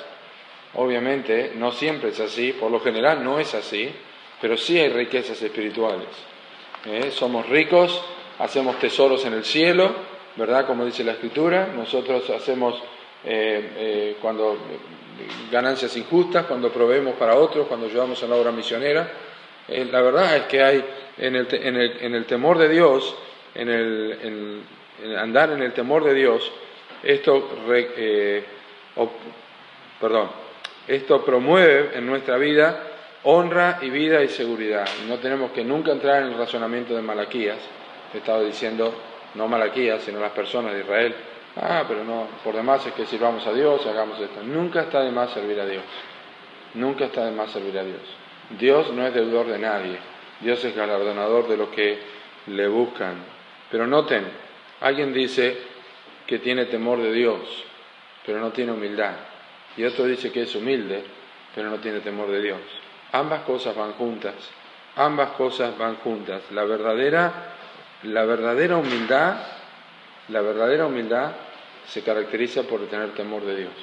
Obviamente, 0.76 1.54
no 1.56 1.72
siempre 1.72 2.10
es 2.10 2.20
así, 2.20 2.54
por 2.54 2.72
lo 2.72 2.80
general 2.80 3.24
no 3.24 3.40
es 3.40 3.54
así, 3.56 3.90
pero 4.42 4.58
sí 4.58 4.80
hay 4.80 4.90
riquezas 4.90 5.42
espirituales. 5.42 6.08
¿eh? 6.86 7.12
somos 7.12 7.48
ricos, 7.50 8.02
hacemos 8.40 8.80
tesoros 8.80 9.26
en 9.26 9.34
el 9.34 9.44
cielo, 9.44 9.94
¿verdad? 10.36 10.66
Como 10.66 10.86
dice 10.86 11.04
la 11.04 11.14
Escritura, 11.14 11.68
nosotros 11.76 12.30
hacemos 12.30 12.76
eh, 13.26 13.72
eh, 13.78 14.18
cuando 14.22 14.58
ganancias 15.52 15.98
injustas, 15.98 16.46
cuando 16.46 16.72
proveemos 16.72 17.16
para 17.16 17.36
otros, 17.36 17.68
cuando 17.68 17.88
ayudamos 17.88 18.22
en 18.22 18.30
la 18.30 18.36
obra 18.36 18.52
misionera. 18.52 19.12
la 19.68 20.02
verdad 20.02 20.38
es 20.38 20.44
que 20.44 20.64
hay 20.64 20.86
en 21.18 21.36
el, 21.36 21.48
en 21.52 22.14
el, 22.14 22.26
temor 22.26 22.60
de 22.60 22.70
Dios, 22.70 23.16
en 23.56 23.70
el, 23.70 24.62
andar 25.18 25.52
en 25.52 25.64
el 25.64 25.74
temor 25.74 26.04
de 26.04 26.14
Dios, 26.14 26.52
esto, 27.02 27.50
perdón, 30.00 30.30
esto 30.88 31.24
promueve 31.24 31.98
en 31.98 32.06
nuestra 32.06 32.38
vida 32.38 32.82
honra 33.24 33.80
y 33.82 33.90
vida 33.90 34.24
y 34.24 34.30
seguridad. 34.30 34.88
no 35.08 35.18
tenemos 35.18 35.52
que 35.52 35.64
nunca 35.64 35.92
entrar 35.92 36.24
en 36.24 36.30
el 36.30 36.38
razonamiento 36.38 36.96
de 36.96 37.02
Malaquías. 37.02 37.58
He 38.14 38.20
estado 38.20 38.46
diciendo, 38.46 38.94
no 39.36 39.48
Malaquías, 39.48 40.02
sino 40.04 40.20
las 40.20 40.32
personas 40.32 40.74
de 40.74 40.80
Israel. 40.80 41.16
Ah, 41.58 41.84
pero 41.88 42.04
no, 42.04 42.28
por 42.44 42.56
demás 42.56 42.86
es 42.86 42.94
que 42.94 43.06
sirvamos 43.06 43.46
a 43.46 43.54
Dios, 43.54 43.86
hagamos 43.86 44.20
esto. 44.22 44.42
Nunca 44.44 44.84
está 44.84 45.02
de 45.02 45.12
más 45.12 45.32
servir 45.32 45.60
a 45.60 45.66
Dios. 45.66 45.84
Nunca 46.76 47.06
está 47.06 47.26
de 47.26 47.32
más 47.32 47.52
servir 47.52 47.78
a 47.78 47.84
Dios. 47.84 48.02
Dios 48.58 48.94
no 48.94 49.06
es 49.06 49.14
deudor 49.14 49.48
de 49.48 49.60
nadie. 49.60 49.98
Dios 50.40 50.64
es 50.64 50.76
galardonador 50.76 51.48
de 51.48 51.58
los 51.58 51.70
que 51.70 52.00
le 52.48 52.68
buscan. 52.68 53.16
Pero 53.70 53.88
noten, 53.88 54.24
alguien 54.80 55.14
dice 55.14 55.58
que 56.26 56.40
tiene 56.40 56.66
temor 56.66 57.02
de 57.02 57.12
Dios, 57.12 57.40
pero 58.26 58.40
no 58.40 58.52
tiene 58.52 58.72
humildad. 58.72 59.16
Y 59.78 59.84
otro 59.86 60.06
dice 60.06 60.32
que 60.32 60.44
es 60.44 60.56
humilde, 60.56 61.04
pero 61.56 61.70
no 61.70 61.78
tiene 61.78 62.00
temor 62.00 62.30
de 62.30 62.42
Dios. 62.42 62.60
Ambas 63.12 63.44
cosas 63.44 63.76
van 63.76 63.94
juntas, 63.94 64.34
ambas 64.96 65.32
cosas 65.32 65.78
van 65.78 65.96
juntas. 65.98 66.42
La 66.52 66.66
verdadera, 66.66 67.32
la 68.04 68.26
verdadera 68.26 68.78
humildad, 68.78 69.38
la 70.30 70.42
verdadera 70.42 70.88
humildad 70.88 71.32
se 71.88 72.02
caracteriza 72.02 72.64
por 72.64 72.86
tener 72.88 73.14
temor 73.14 73.46
de 73.46 73.58
Dios. 73.58 73.74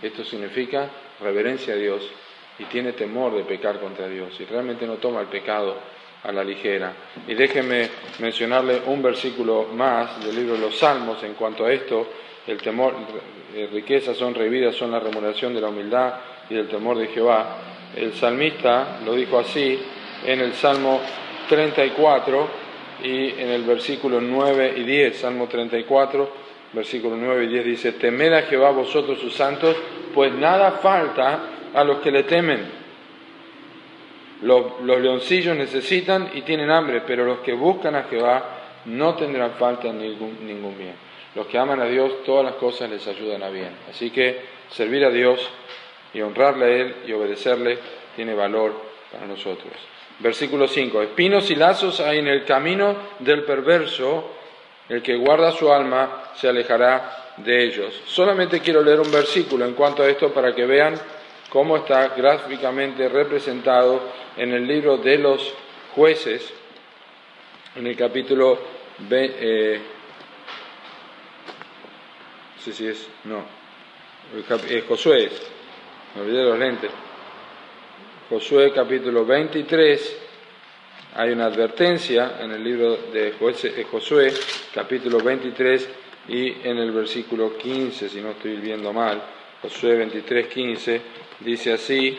Esto 0.00 0.24
significa 0.24 0.88
reverencia 1.20 1.74
a 1.74 1.76
Dios 1.76 2.02
y 2.58 2.64
tiene 2.64 2.92
temor 2.92 3.34
de 3.34 3.44
pecar 3.44 3.80
contra 3.80 4.08
Dios 4.08 4.38
y 4.40 4.44
realmente 4.44 4.86
no 4.86 4.94
toma 4.94 5.20
el 5.20 5.26
pecado 5.26 5.76
a 6.22 6.32
la 6.32 6.44
ligera. 6.44 6.92
Y 7.26 7.34
déjenme 7.34 7.88
mencionarle 8.18 8.82
un 8.86 9.02
versículo 9.02 9.68
más 9.72 10.24
del 10.24 10.36
libro 10.36 10.54
de 10.54 10.60
los 10.60 10.78
Salmos 10.78 11.22
en 11.22 11.34
cuanto 11.34 11.64
a 11.64 11.72
esto. 11.72 12.06
El 12.50 12.58
temor, 12.58 12.94
eh, 13.54 13.68
riquezas 13.72 14.16
son 14.16 14.34
revidas, 14.34 14.74
son 14.74 14.90
la 14.90 15.00
remuneración 15.00 15.54
de 15.54 15.60
la 15.60 15.68
humildad 15.68 16.14
y 16.48 16.54
del 16.54 16.68
temor 16.68 16.98
de 16.98 17.06
Jehová 17.06 17.56
el 17.96 18.14
salmista 18.14 19.00
lo 19.04 19.14
dijo 19.14 19.38
así 19.38 19.78
en 20.24 20.40
el 20.40 20.52
Salmo 20.54 21.00
34 21.48 22.48
y 23.02 23.30
en 23.30 23.48
el 23.48 23.64
versículo 23.64 24.20
9 24.20 24.74
y 24.76 24.84
10, 24.84 25.16
Salmo 25.16 25.48
34, 25.48 26.30
versículo 26.72 27.16
9 27.16 27.44
y 27.44 27.48
10 27.48 27.64
dice, 27.64 27.92
temed 27.92 28.32
a 28.32 28.42
Jehová 28.42 28.70
vosotros 28.70 29.18
sus 29.18 29.34
santos, 29.34 29.74
pues 30.14 30.32
nada 30.34 30.72
falta 30.72 31.40
a 31.74 31.82
los 31.82 31.98
que 31.98 32.12
le 32.12 32.24
temen. 32.24 32.78
Los, 34.42 34.80
leoncillos 34.82 35.56
necesitan 35.56 36.30
y 36.34 36.42
tienen 36.42 36.70
hambre, 36.70 37.02
pero 37.06 37.24
los 37.24 37.40
que 37.40 37.52
buscan 37.52 37.94
a 37.96 38.04
Jehová 38.04 38.44
no 38.84 39.14
tendrán 39.14 39.52
falta 39.52 39.92
ningún, 39.92 40.46
ningún 40.46 40.78
bien. 40.78 41.09
Los 41.34 41.46
que 41.46 41.58
aman 41.58 41.80
a 41.80 41.86
Dios, 41.86 42.24
todas 42.24 42.44
las 42.44 42.54
cosas 42.54 42.90
les 42.90 43.06
ayudan 43.06 43.42
a 43.42 43.50
bien. 43.50 43.70
Así 43.88 44.10
que 44.10 44.40
servir 44.70 45.04
a 45.04 45.10
Dios 45.10 45.40
y 46.12 46.20
honrarle 46.20 46.64
a 46.64 46.68
Él 46.68 46.96
y 47.06 47.12
obedecerle 47.12 47.78
tiene 48.16 48.34
valor 48.34 48.74
para 49.12 49.26
nosotros. 49.26 49.72
Versículo 50.18 50.66
5. 50.66 51.02
Espinos 51.02 51.50
y 51.50 51.54
lazos 51.54 52.00
hay 52.00 52.18
en 52.18 52.26
el 52.26 52.44
camino 52.44 52.96
del 53.20 53.44
perverso, 53.44 54.32
el 54.88 55.02
que 55.02 55.16
guarda 55.16 55.52
su 55.52 55.72
alma 55.72 56.32
se 56.34 56.48
alejará 56.48 57.34
de 57.36 57.64
ellos. 57.64 58.02
Solamente 58.06 58.60
quiero 58.60 58.82
leer 58.82 59.00
un 59.00 59.10
versículo 59.10 59.64
en 59.64 59.74
cuanto 59.74 60.02
a 60.02 60.08
esto 60.08 60.32
para 60.32 60.52
que 60.52 60.66
vean 60.66 60.94
cómo 61.48 61.76
está 61.76 62.08
gráficamente 62.08 63.08
representado 63.08 64.02
en 64.36 64.52
el 64.52 64.66
libro 64.66 64.98
de 64.98 65.16
los 65.18 65.54
jueces, 65.94 66.52
en 67.76 67.86
el 67.86 67.96
capítulo... 67.96 68.80
Eh, 69.10 69.80
no 72.60 72.64
sé 72.64 72.72
si 72.74 72.86
es... 72.86 73.08
no, 73.24 73.42
eh, 74.68 74.84
Josué, 74.86 75.30
me 76.14 76.20
olvidé 76.20 76.44
los 76.44 76.58
lentes. 76.58 76.90
Josué 78.28 78.70
capítulo 78.70 79.24
23, 79.24 80.18
hay 81.16 81.30
una 81.30 81.46
advertencia 81.46 82.36
en 82.38 82.50
el 82.50 82.62
libro 82.62 82.98
de 83.14 83.32
Josué 83.90 84.30
capítulo 84.74 85.20
23 85.20 85.88
y 86.28 86.48
en 86.68 86.76
el 86.76 86.92
versículo 86.92 87.56
15, 87.56 88.10
si 88.10 88.20
no 88.20 88.32
estoy 88.32 88.56
viendo 88.56 88.92
mal, 88.92 89.22
Josué 89.62 89.96
23, 89.96 90.46
15, 90.48 91.00
dice 91.40 91.72
así, 91.72 92.18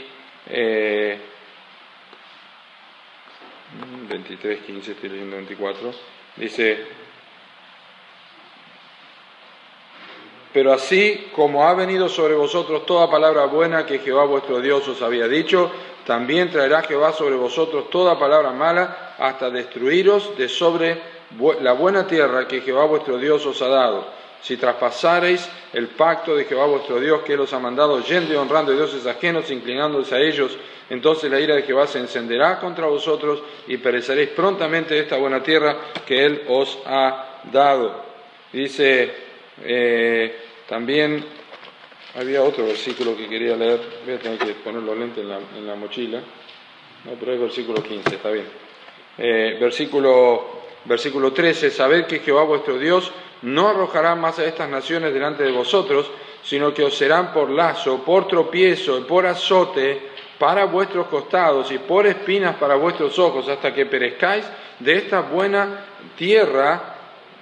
23, 4.09 4.59
15, 4.61 4.91
estoy 4.91 5.09
leyendo 5.09 5.35
24, 5.35 5.93
dice, 6.37 7.00
Pero 10.53 10.73
así 10.73 11.29
como 11.33 11.65
ha 11.65 11.73
venido 11.73 12.09
sobre 12.09 12.35
vosotros 12.35 12.85
toda 12.85 13.09
palabra 13.09 13.45
buena 13.45 13.85
que 13.85 13.99
Jehová 13.99 14.25
vuestro 14.25 14.59
Dios 14.59 14.87
os 14.87 15.01
había 15.01 15.27
dicho, 15.27 15.71
también 16.05 16.51
traerá 16.51 16.81
Jehová 16.81 17.13
sobre 17.13 17.35
vosotros 17.35 17.89
toda 17.89 18.19
palabra 18.19 18.51
mala 18.51 19.15
hasta 19.17 19.49
destruiros 19.49 20.37
de 20.37 20.49
sobre 20.49 20.99
la 21.61 21.71
buena 21.73 22.05
tierra 22.05 22.47
que 22.47 22.61
Jehová 22.61 22.85
vuestro 22.85 23.17
Dios 23.17 23.45
os 23.45 23.61
ha 23.61 23.67
dado. 23.67 24.21
Si 24.41 24.57
traspasareis 24.57 25.47
el 25.71 25.87
pacto 25.89 26.35
de 26.35 26.45
Jehová 26.45 26.65
vuestro 26.65 26.99
Dios, 26.99 27.21
que 27.21 27.33
Él 27.33 27.41
os 27.41 27.53
ha 27.53 27.59
mandado, 27.59 28.01
yendo 28.01 28.33
y 28.33 28.35
honrando 28.35 28.71
a 28.71 28.75
dioses 28.75 29.05
ajenos, 29.05 29.51
inclinándose 29.51 30.15
a 30.15 30.19
ellos, 30.19 30.57
entonces 30.89 31.31
la 31.31 31.39
ira 31.39 31.55
de 31.55 31.61
Jehová 31.61 31.87
se 31.87 31.99
encenderá 31.99 32.59
contra 32.59 32.87
vosotros 32.87 33.41
y 33.67 33.77
pereceréis 33.77 34.29
prontamente 34.29 34.95
de 34.95 35.01
esta 35.01 35.17
buena 35.17 35.41
tierra 35.43 35.77
que 36.05 36.25
Él 36.25 36.41
os 36.49 36.79
ha 36.85 37.41
dado. 37.51 38.03
Dice 38.51 39.30
eh, 39.63 40.35
también, 40.67 41.23
había 42.15 42.43
otro 42.43 42.65
versículo 42.65 43.15
que 43.15 43.27
quería 43.27 43.55
leer, 43.55 43.79
voy 44.05 44.15
a 44.15 44.19
tener 44.19 44.39
que 44.39 44.53
poner 44.55 44.81
los 44.81 44.97
lentes 44.97 45.23
en 45.23 45.67
la, 45.67 45.75
mochila, 45.75 46.19
no, 47.05 47.11
pero 47.19 47.33
es 47.33 47.39
versículo 47.39 47.81
15, 47.81 48.15
está 48.15 48.29
bien. 48.29 48.45
Eh, 49.17 49.57
versículo, 49.59 50.61
versículo 50.85 51.33
13, 51.33 51.71
sabed 51.71 52.05
que 52.05 52.19
Jehová 52.19 52.43
vuestro 52.43 52.77
Dios 52.77 53.11
no 53.43 53.69
arrojará 53.69 54.15
más 54.15 54.39
a 54.39 54.45
estas 54.45 54.69
naciones 54.69 55.13
delante 55.13 55.43
de 55.43 55.51
vosotros, 55.51 56.09
sino 56.43 56.73
que 56.73 56.83
os 56.83 56.95
serán 56.95 57.33
por 57.33 57.49
lazo, 57.49 58.03
por 58.03 58.27
tropiezo 58.27 58.97
y 58.97 59.03
por 59.03 59.25
azote 59.25 60.09
para 60.37 60.65
vuestros 60.65 61.07
costados 61.07 61.71
y 61.71 61.77
por 61.77 62.07
espinas 62.07 62.55
para 62.55 62.75
vuestros 62.75 63.17
ojos, 63.19 63.47
hasta 63.47 63.73
que 63.73 63.85
perezcáis 63.85 64.43
de 64.79 64.97
esta 64.97 65.21
buena 65.21 65.85
tierra 66.17 66.90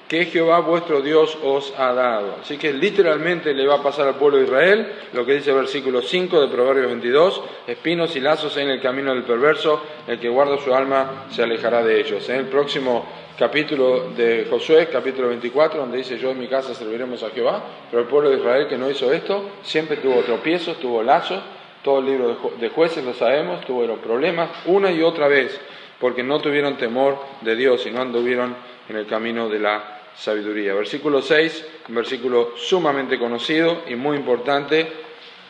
que 0.10 0.26
Jehová 0.26 0.60
vuestro 0.62 1.02
Dios 1.02 1.38
os 1.44 1.72
ha 1.78 1.94
dado. 1.94 2.38
Así 2.42 2.58
que 2.58 2.74
literalmente 2.74 3.54
le 3.54 3.68
va 3.68 3.76
a 3.76 3.84
pasar 3.84 4.08
al 4.08 4.16
pueblo 4.16 4.40
de 4.40 4.46
Israel 4.46 4.92
lo 5.14 5.24
que 5.24 5.36
dice 5.36 5.52
el 5.52 5.58
versículo 5.58 6.02
5 6.02 6.42
de 6.42 6.48
Proverbios 6.48 6.88
22, 6.88 7.44
espinos 7.68 8.16
y 8.16 8.20
lazos 8.20 8.58
en 8.58 8.70
el 8.70 8.82
camino 8.82 9.14
del 9.14 9.22
perverso, 9.22 9.84
el 10.08 10.20
que 10.20 10.28
guarda 10.28 10.58
su 10.58 10.74
alma 10.74 11.28
se 11.30 11.44
alejará 11.44 11.84
de 11.84 12.02
ellos. 12.02 12.28
En 12.28 12.38
el 12.38 12.46
próximo 12.48 13.06
capítulo 13.38 14.10
de 14.18 14.48
Josué, 14.50 14.90
capítulo 14.92 15.28
24, 15.28 15.80
donde 15.80 16.00
dice 16.00 16.18
yo 16.18 16.32
en 16.32 16.40
mi 16.40 16.48
casa 16.48 16.74
serviremos 16.74 17.22
a 17.22 17.30
Jehová, 17.30 17.64
pero 17.92 18.02
el 18.02 18.08
pueblo 18.08 18.32
de 18.32 18.38
Israel 18.38 18.68
que 18.68 18.80
no 18.80 18.90
hizo 18.90 19.14
esto 19.14 19.48
siempre 19.62 19.98
tuvo 19.98 20.22
tropiezos, 20.22 20.80
tuvo 20.80 21.04
lazos, 21.04 21.40
todo 21.84 22.00
el 22.00 22.08
libro 22.08 22.54
de 22.60 22.70
jueces 22.70 23.06
lo 23.06 23.14
sabemos, 23.14 23.64
tuvieron 23.64 24.00
problemas 24.00 24.50
una 24.66 24.92
y 24.92 25.04
otra 25.04 25.28
vez 25.28 25.62
porque 26.00 26.24
no 26.24 26.40
tuvieron 26.40 26.78
temor 26.78 27.20
de 27.42 27.56
Dios 27.56 27.86
y 27.86 27.92
no 27.92 28.02
anduvieron 28.02 28.56
en 28.90 28.96
el 28.96 29.06
camino 29.06 29.48
de 29.50 29.60
la 29.60 29.99
sabiduría. 30.20 30.74
Versículo 30.74 31.22
6, 31.22 31.66
un 31.88 31.96
versículo 31.96 32.54
sumamente 32.58 33.18
conocido 33.18 33.84
y 33.88 33.96
muy 33.96 34.18
importante 34.18 34.88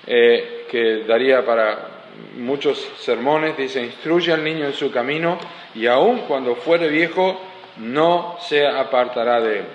eh, 0.06 0.66
que 0.70 1.04
daría 1.06 1.44
para 1.44 2.00
muchos 2.38 2.88
sermones, 3.00 3.58
dice, 3.58 3.84
instruye 3.84 4.32
al 4.32 4.44
niño 4.44 4.66
en 4.66 4.74
su 4.74 4.92
camino 4.92 5.38
y 5.74 5.88
aun 5.88 6.20
cuando 6.22 6.56
fuere 6.56 6.88
viejo 6.90 7.40
no 7.78 8.38
se 8.42 8.68
apartará 8.68 9.42
de 9.42 9.60
él. 9.60 9.66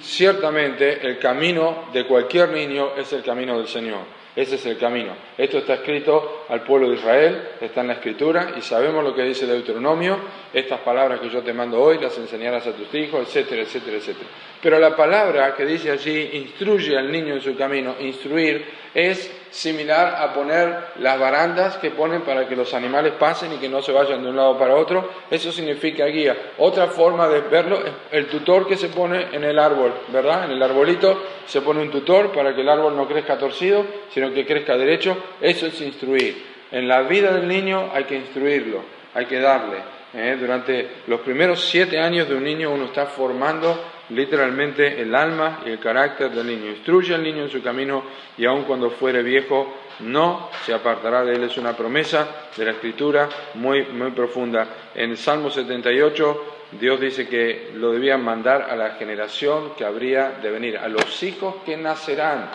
Ciertamente 0.00 1.06
el 1.06 1.18
camino 1.18 1.86
de 1.92 2.06
cualquier 2.06 2.50
niño 2.50 2.92
es 2.96 3.12
el 3.12 3.22
camino 3.22 3.58
del 3.58 3.68
Señor. 3.68 4.00
Ese 4.36 4.56
es 4.56 4.66
el 4.66 4.78
camino. 4.78 5.14
Esto 5.38 5.58
está 5.58 5.74
escrito 5.74 6.44
al 6.48 6.62
pueblo 6.62 6.88
de 6.88 6.96
Israel, 6.96 7.50
está 7.60 7.82
en 7.82 7.88
la 7.88 7.92
escritura 7.94 8.54
y 8.56 8.62
sabemos 8.62 9.04
lo 9.04 9.14
que 9.14 9.22
dice 9.22 9.46
Deuteronomio. 9.46 10.18
Estas 10.52 10.80
palabras 10.80 11.20
que 11.20 11.30
yo 11.30 11.42
te 11.42 11.52
mando 11.52 11.80
hoy 11.80 11.98
las 11.98 12.18
enseñarás 12.18 12.66
a 12.66 12.72
tus 12.72 12.92
hijos, 12.94 13.28
etcétera, 13.28 13.62
etcétera, 13.62 13.96
etcétera. 13.98 14.28
Pero 14.60 14.78
la 14.80 14.96
palabra 14.96 15.54
que 15.54 15.64
dice 15.64 15.92
allí, 15.92 16.30
instruye 16.32 16.98
al 16.98 17.12
niño 17.12 17.34
en 17.34 17.42
su 17.42 17.54
camino, 17.56 17.94
instruir, 18.00 18.64
es 18.94 19.30
similar 19.50 20.16
a 20.20 20.32
poner 20.32 20.76
las 21.00 21.18
barandas 21.18 21.76
que 21.78 21.90
ponen 21.90 22.22
para 22.22 22.48
que 22.48 22.56
los 22.56 22.72
animales 22.74 23.12
pasen 23.18 23.52
y 23.52 23.56
que 23.56 23.68
no 23.68 23.82
se 23.82 23.92
vayan 23.92 24.22
de 24.22 24.30
un 24.30 24.36
lado 24.36 24.58
para 24.58 24.76
otro. 24.76 25.10
Eso 25.30 25.52
significa 25.52 26.06
guía. 26.06 26.36
Otra 26.58 26.86
forma 26.86 27.28
de 27.28 27.40
verlo 27.40 27.78
es 27.84 27.92
el 28.12 28.26
tutor 28.26 28.66
que 28.66 28.76
se 28.76 28.88
pone 28.88 29.28
en 29.32 29.44
el 29.44 29.58
árbol, 29.58 29.92
¿verdad? 30.08 30.44
En 30.44 30.52
el 30.52 30.62
arbolito 30.62 31.22
se 31.46 31.60
pone 31.60 31.82
un 31.82 31.90
tutor 31.90 32.32
para 32.32 32.54
que 32.54 32.60
el 32.60 32.68
árbol 32.68 32.96
no 32.96 33.06
crezca 33.06 33.38
torcido, 33.38 33.84
sino 34.10 34.32
que 34.32 34.46
crezca 34.46 34.76
derecho. 34.76 35.16
Eso 35.40 35.66
es 35.66 35.80
instruir. 35.80 36.54
En 36.70 36.88
la 36.88 37.02
vida 37.02 37.32
del 37.32 37.46
niño 37.46 37.90
hay 37.92 38.04
que 38.04 38.16
instruirlo, 38.16 38.82
hay 39.14 39.26
que 39.26 39.40
darle. 39.40 39.78
¿Eh? 40.14 40.36
Durante 40.38 40.88
los 41.06 41.20
primeros 41.20 41.64
siete 41.68 41.98
años 41.98 42.28
de 42.28 42.34
un 42.34 42.44
niño 42.44 42.70
uno 42.70 42.86
está 42.86 43.06
formando 43.06 43.78
literalmente 44.10 45.00
el 45.00 45.14
alma 45.14 45.60
y 45.66 45.70
el 45.70 45.78
carácter 45.78 46.30
del 46.30 46.46
niño. 46.46 46.70
Instruye 46.70 47.14
al 47.14 47.22
niño 47.22 47.42
en 47.42 47.50
su 47.50 47.62
camino 47.62 48.04
y 48.36 48.44
aun 48.44 48.64
cuando 48.64 48.90
fuere 48.90 49.22
viejo 49.22 49.74
no 50.00 50.50
se 50.64 50.74
apartará 50.74 51.24
de 51.24 51.34
él. 51.36 51.44
Es 51.44 51.56
una 51.56 51.76
promesa 51.76 52.26
de 52.56 52.64
la 52.64 52.72
escritura 52.72 53.28
muy, 53.54 53.84
muy 53.86 54.10
profunda. 54.10 54.66
En 54.94 55.10
el 55.10 55.16
Salmo 55.16 55.50
78 55.50 56.54
Dios 56.80 57.00
dice 57.00 57.28
que 57.28 57.70
lo 57.74 57.92
debían 57.92 58.24
mandar 58.24 58.62
a 58.62 58.76
la 58.76 58.90
generación 58.92 59.74
que 59.76 59.84
habría 59.84 60.30
de 60.42 60.50
venir, 60.50 60.76
a 60.76 60.88
los 60.88 61.22
hijos 61.22 61.56
que 61.64 61.76
nacerán. 61.76 62.50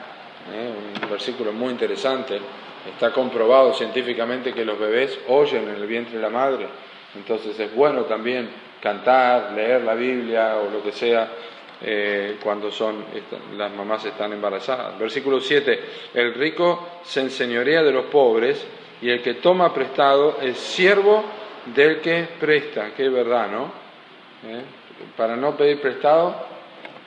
¿eh? 0.54 0.74
Un 1.04 1.10
versículo 1.10 1.54
muy 1.54 1.72
interesante. 1.72 2.40
Está 2.94 3.12
comprobado 3.12 3.74
científicamente 3.74 4.54
que 4.54 4.66
los 4.66 4.80
bebés 4.80 5.20
oyen 5.28 5.70
en 5.70 5.76
el 5.76 5.88
vientre 5.88 6.16
de 6.16 6.22
la 6.22 6.30
madre. 6.30 6.68
Entonces 7.16 7.60
es 7.60 7.74
bueno 7.74 8.04
también 8.04 8.50
cantar, 8.82 9.52
leer 9.54 9.82
la 9.82 9.96
Biblia 9.96 10.58
o 10.58 10.70
lo 10.70 10.84
que 10.84 10.92
sea 10.92 11.30
eh, 11.82 12.38
cuando 12.44 12.72
son, 12.72 13.06
las 13.56 13.72
mamás 13.72 14.06
están 14.06 14.34
embarazadas. 14.34 14.98
Versículo 15.00 15.40
7, 15.40 15.80
el 16.14 16.34
rico 16.34 17.00
se 17.04 17.22
enseñorea 17.22 17.84
de 17.84 17.92
los 17.92 18.06
pobres 18.06 18.66
y 19.02 19.10
el 19.10 19.22
que 19.22 19.36
toma 19.36 19.74
prestado 19.74 20.40
es 20.42 20.58
siervo 20.58 21.24
del 21.66 22.02
que 22.02 22.28
presta, 22.40 22.92
que 22.96 23.06
es 23.06 23.12
verdad, 23.12 23.50
¿no? 23.50 23.72
¿Eh? 24.46 24.62
Para 25.16 25.36
no 25.36 25.56
pedir 25.56 25.80
prestado 25.80 26.36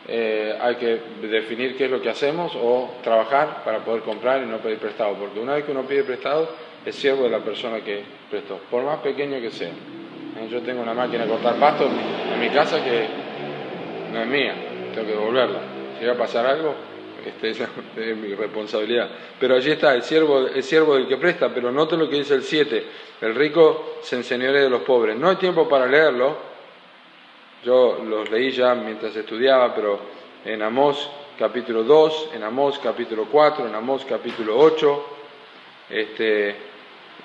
eh, 0.09 0.57
hay 0.61 0.77
que 0.77 1.01
definir 1.23 1.77
qué 1.77 1.85
es 1.85 1.91
lo 1.91 2.03
que 2.03 2.11
hacemos 2.11 2.53
o 2.57 2.95
trabajar 3.03 3.63
para 3.65 3.79
poder 3.85 4.03
comprar 4.03 4.43
y 4.43 4.47
no 4.47 4.59
pedir 4.59 4.79
prestado, 4.79 5.15
porque 5.15 5.39
una 5.39 5.55
vez 5.55 5.65
que 5.65 5.73
uno 5.73 5.83
pide 5.83 6.03
prestado 6.03 6.49
es 6.85 6.95
siervo 6.95 7.25
de 7.25 7.31
la 7.31 7.41
persona 7.41 7.81
que 7.81 8.03
prestó, 8.31 8.59
por 8.71 8.83
más 8.83 8.99
pequeño 8.99 9.41
que 9.41 9.51
sea. 9.51 9.73
Yo 10.51 10.61
tengo 10.63 10.83
una 10.83 10.95
máquina 10.95 11.25
de 11.25 11.31
cortar 11.31 11.57
pasto 11.57 11.85
en 11.87 12.41
mi 12.41 12.49
casa 12.49 12.83
que 12.83 13.07
no 14.13 14.21
es 14.21 14.27
mía, 14.27 14.55
tengo 14.95 15.07
que 15.07 15.13
devolverla. 15.13 15.59
Si 15.99 16.05
va 16.05 16.13
a 16.13 16.17
pasar 16.17 16.47
algo, 16.47 16.75
este, 17.25 17.51
es 17.97 18.17
mi 18.17 18.35
responsabilidad. 18.35 19.09
Pero 19.39 19.55
allí 19.55 19.71
está, 19.71 19.95
el 19.95 20.03
siervo, 20.03 20.47
el 20.47 20.63
siervo 20.63 20.95
del 20.95 21.07
que 21.07 21.17
presta, 21.17 21.51
pero 21.55 21.71
noten 21.71 22.01
lo 22.01 22.09
que 22.09 22.17
dice 22.17 22.35
el 22.35 22.43
7, 22.43 22.85
el 23.21 23.35
rico 23.35 23.99
se 24.03 24.17
enseñorea 24.17 24.63
de 24.63 24.71
los 24.71 24.83
pobres. 24.83 25.17
No 25.17 25.29
hay 25.29 25.37
tiempo 25.37 25.69
para 25.69 25.87
leerlo, 25.87 26.37
yo 27.65 28.03
los 28.05 28.29
leí 28.31 28.51
ya 28.51 28.75
mientras 28.75 29.15
estudiaba, 29.15 29.73
pero 29.75 30.01
en 30.45 30.63
Amós 30.63 31.09
capítulo 31.39 31.85
2, 31.85 32.31
en 32.35 32.43
Amós 32.43 32.81
capítulo 32.81 33.27
4, 33.31 33.69
en 33.69 33.75
Amós 33.75 34.05
capítulo 34.05 34.59
8, 34.59 35.07
este, 35.91 36.57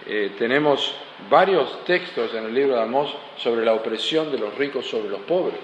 eh, 0.10 0.32
tenemos 0.38 0.96
varios 1.30 1.84
textos 1.84 2.34
en 2.34 2.46
el 2.46 2.54
libro 2.54 2.76
de 2.76 2.82
Amós 2.82 3.14
sobre 3.36 3.66
la 3.66 3.74
opresión 3.74 4.32
de 4.32 4.38
los 4.38 4.56
ricos 4.56 4.88
sobre 4.88 5.10
los 5.10 5.20
pobres. 5.22 5.60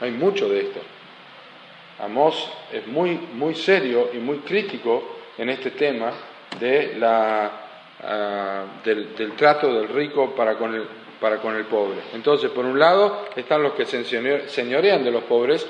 Hay 0.00 0.12
mucho 0.12 0.48
de 0.48 0.60
esto. 0.60 0.80
Amós 1.98 2.48
es 2.72 2.86
muy, 2.86 3.18
muy 3.34 3.56
serio 3.56 4.10
y 4.12 4.18
muy 4.18 4.38
crítico 4.38 5.16
en 5.38 5.50
este 5.50 5.72
tema 5.72 6.12
de 6.60 6.94
la, 6.98 7.50
ah, 8.04 8.64
del, 8.84 9.32
trato 9.36 9.72
del 9.72 9.88
rico 9.88 10.34
para 10.36 10.56
con, 10.56 10.74
el, 10.74 10.84
para 11.20 11.38
con 11.38 11.56
el 11.56 11.64
pobre. 11.64 11.98
Entonces, 12.14 12.50
por 12.50 12.64
un 12.64 12.78
lado 12.78 13.24
están 13.34 13.60
los 13.60 13.72
que 13.72 13.86
se 13.86 14.04
señorean 14.48 15.02
de 15.02 15.10
los 15.10 15.24
pobres, 15.24 15.66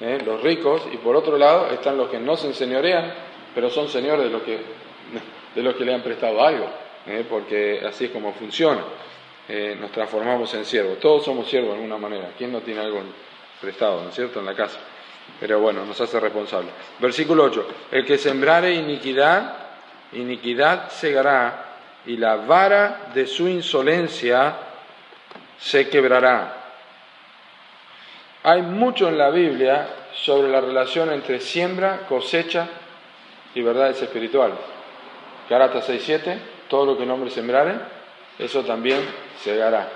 eh, 0.00 0.18
los 0.24 0.42
ricos, 0.42 0.82
y 0.92 0.98
por 0.98 1.16
otro 1.16 1.36
lado 1.36 1.70
están 1.72 1.96
los 1.96 2.08
que 2.08 2.20
no 2.20 2.36
se 2.36 2.46
enseñorean, 2.46 3.12
pero 3.52 3.68
son 3.68 3.88
señores 3.88 4.26
de 4.26 4.30
los 4.30 4.42
que, 4.42 4.58
de 5.56 5.62
los 5.62 5.74
que 5.74 5.84
le 5.84 5.92
han 5.92 6.02
prestado 6.02 6.40
algo. 6.44 6.68
¿Eh? 7.10 7.26
porque 7.28 7.82
así 7.86 8.06
es 8.06 8.10
como 8.10 8.32
funciona. 8.32 8.82
Eh, 9.48 9.76
nos 9.80 9.90
transformamos 9.90 10.52
en 10.54 10.64
siervos. 10.64 10.98
Todos 11.00 11.24
somos 11.24 11.48
siervos 11.48 11.70
de 11.70 11.76
alguna 11.76 11.98
manera. 11.98 12.32
¿Quién 12.38 12.52
no 12.52 12.60
tiene 12.60 12.80
algo 12.80 13.02
prestado, 13.60 14.02
no 14.02 14.10
es 14.10 14.14
cierto?, 14.14 14.40
en 14.40 14.46
la 14.46 14.54
casa. 14.54 14.78
Pero 15.38 15.60
bueno, 15.60 15.84
nos 15.84 16.00
hace 16.00 16.20
responsables. 16.20 16.72
Versículo 16.98 17.44
8. 17.44 17.68
El 17.92 18.04
que 18.04 18.18
sembrare 18.18 18.74
iniquidad, 18.74 19.56
iniquidad 20.12 20.90
segará, 20.90 21.66
y 22.06 22.16
la 22.16 22.36
vara 22.36 23.10
de 23.14 23.26
su 23.26 23.48
insolencia 23.48 24.56
se 25.58 25.88
quebrará. 25.88 26.56
Hay 28.42 28.62
mucho 28.62 29.08
en 29.08 29.18
la 29.18 29.30
Biblia 29.30 29.88
sobre 30.14 30.48
la 30.48 30.60
relación 30.60 31.12
entre 31.12 31.40
siembra, 31.40 32.06
cosecha 32.08 32.68
y 33.54 33.62
verdades 33.62 34.00
espirituales. 34.00 34.58
Gálatas 35.48 35.88
6.7 35.88 36.38
todo 36.70 36.86
lo 36.86 36.96
que 36.96 37.02
el 37.02 37.10
hombre 37.10 37.28
sembrare, 37.28 37.74
eso 38.38 38.62
también 38.64 39.00
segará. 39.42 39.88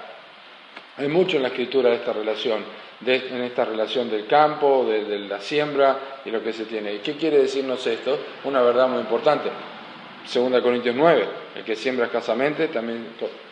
Hay 0.98 1.08
mucho 1.08 1.36
en 1.36 1.42
la 1.42 1.48
escritura 1.48 1.88
de 1.88 1.96
esta 1.96 2.12
relación, 2.12 2.62
en 3.06 3.42
esta 3.42 3.64
relación 3.64 4.10
del 4.10 4.26
campo, 4.26 4.84
de, 4.84 5.20
la 5.20 5.40
siembra 5.40 6.20
y 6.24 6.30
lo 6.30 6.42
que 6.42 6.52
se 6.52 6.66
tiene. 6.66 6.92
¿Y 6.94 6.98
qué 6.98 7.16
quiere 7.16 7.38
decirnos 7.38 7.86
esto? 7.86 8.18
Una 8.44 8.60
verdad 8.60 8.88
muy 8.88 9.00
importante. 9.00 9.50
2 10.32 10.62
Corintios 10.62 10.94
9. 10.94 11.28
El 11.56 11.64
que 11.64 11.76
siembra 11.76 12.06
escasamente 12.06 12.68
también 12.68 13.08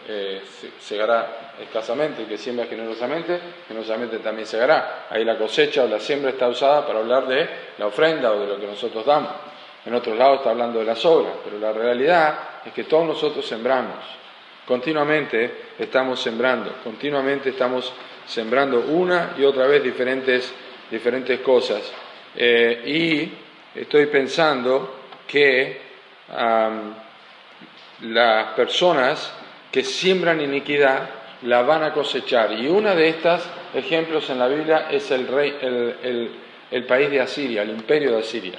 eh, 0.09 0.43
segará 0.81 1.55
escasamente. 1.61 2.23
El 2.23 2.29
que 2.29 2.39
siembra 2.39 2.67
generosamente, 2.67 3.39
generosamente 3.69 4.19
también 4.19 4.47
segará. 4.47 5.07
Ahí 5.11 5.25
la 5.25 5.37
cosecha 5.37 5.85
o 5.85 5.89
la 5.89 6.01
siembra 6.01 6.31
está 6.31 6.49
usada 6.49 6.87
para 6.87 7.01
hablar 7.01 7.27
de 7.27 7.49
la 7.79 7.87
ofrenda 7.87 8.33
o 8.33 8.41
de 8.41 8.47
lo 8.47 8.59
que 8.59 8.67
nosotros 8.67 9.05
damos. 9.05 9.52
En 9.85 9.95
otros 9.95 10.17
lados 10.17 10.39
está 10.39 10.51
hablando 10.51 10.79
de 10.79 10.85
las 10.85 11.05
obras, 11.05 11.33
pero 11.45 11.59
la 11.59 11.73
realidad 11.73 12.39
es 12.65 12.73
que 12.73 12.85
todos 12.85 13.07
nosotros 13.07 13.47
sembramos. 13.47 13.97
Continuamente 14.67 15.73
estamos 15.79 16.21
sembrando, 16.21 16.73
continuamente 16.85 17.51
estamos 17.51 17.93
sembrando 18.27 18.81
una 18.81 19.35
y 19.37 19.45
otra 19.45 19.67
vez 19.67 19.83
diferentes, 19.83 20.53
diferentes 20.91 21.41
cosas. 21.41 21.93
Eh, 22.37 22.83
y 23.75 23.79
estoy 23.81 24.07
pensando 24.07 25.01
que 25.27 25.93
las 28.03 28.47
personas 28.55 29.33
que 29.71 29.85
siembran 29.85 30.41
iniquidad 30.41 31.09
la 31.43 31.63
van 31.63 31.83
a 31.83 31.93
cosechar. 31.93 32.53
Y 32.53 32.69
uno 32.69 32.95
de 32.95 33.09
estos 33.09 33.43
ejemplos 33.75 34.29
en 34.31 34.39
la 34.39 34.49
Biblia 34.49 34.89
es 34.91 35.11
el, 35.11 35.27
rey, 35.27 35.57
el, 36.71 36.85
país 36.85 37.11
de 37.11 37.21
Asiria, 37.21 37.63
el 37.63 37.71
imperio 37.71 38.13
de 38.13 38.19
Asiria. 38.19 38.59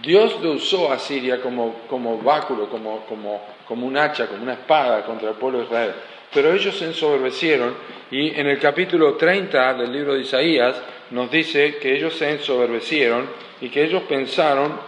Dios 0.00 0.40
lo 0.40 0.52
usó 0.52 0.90
a 0.90 0.94
Asiria 0.94 1.40
como, 1.40 1.82
como 1.88 2.18
báculo, 2.18 2.68
como, 2.68 3.04
como, 3.06 3.42
como 3.66 3.86
un 3.86 3.96
hacha, 3.96 4.26
como 4.26 4.42
una 4.42 4.54
espada 4.54 5.04
contra 5.04 5.30
el 5.30 5.36
pueblo 5.36 5.58
de 5.58 5.64
Israel. 5.64 5.92
Pero 6.32 6.52
ellos 6.52 6.76
se 6.76 6.86
ensoberbecieron 6.86 7.74
y 8.10 8.28
en 8.38 8.46
el 8.46 8.58
capítulo 8.58 9.14
30 9.14 9.74
del 9.74 9.92
libro 9.92 10.14
de 10.14 10.20
Isaías 10.20 10.76
nos 11.10 11.30
dice 11.30 11.76
que 11.76 11.94
ellos 11.94 12.14
se 12.14 12.30
ensoberbecieron 12.30 13.28
y 13.60 13.68
que 13.68 13.84
ellos 13.84 14.02
pensaron 14.08 14.78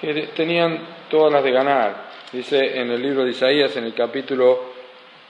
que 0.00 0.28
tenían 0.36 0.78
todas 1.08 1.32
las 1.32 1.42
de 1.42 1.50
ganar. 1.50 2.04
Dice 2.32 2.80
en 2.80 2.90
el 2.90 3.02
libro 3.02 3.24
de 3.24 3.30
Isaías, 3.30 3.76
en 3.76 3.84
el 3.84 3.94
capítulo 3.94 4.74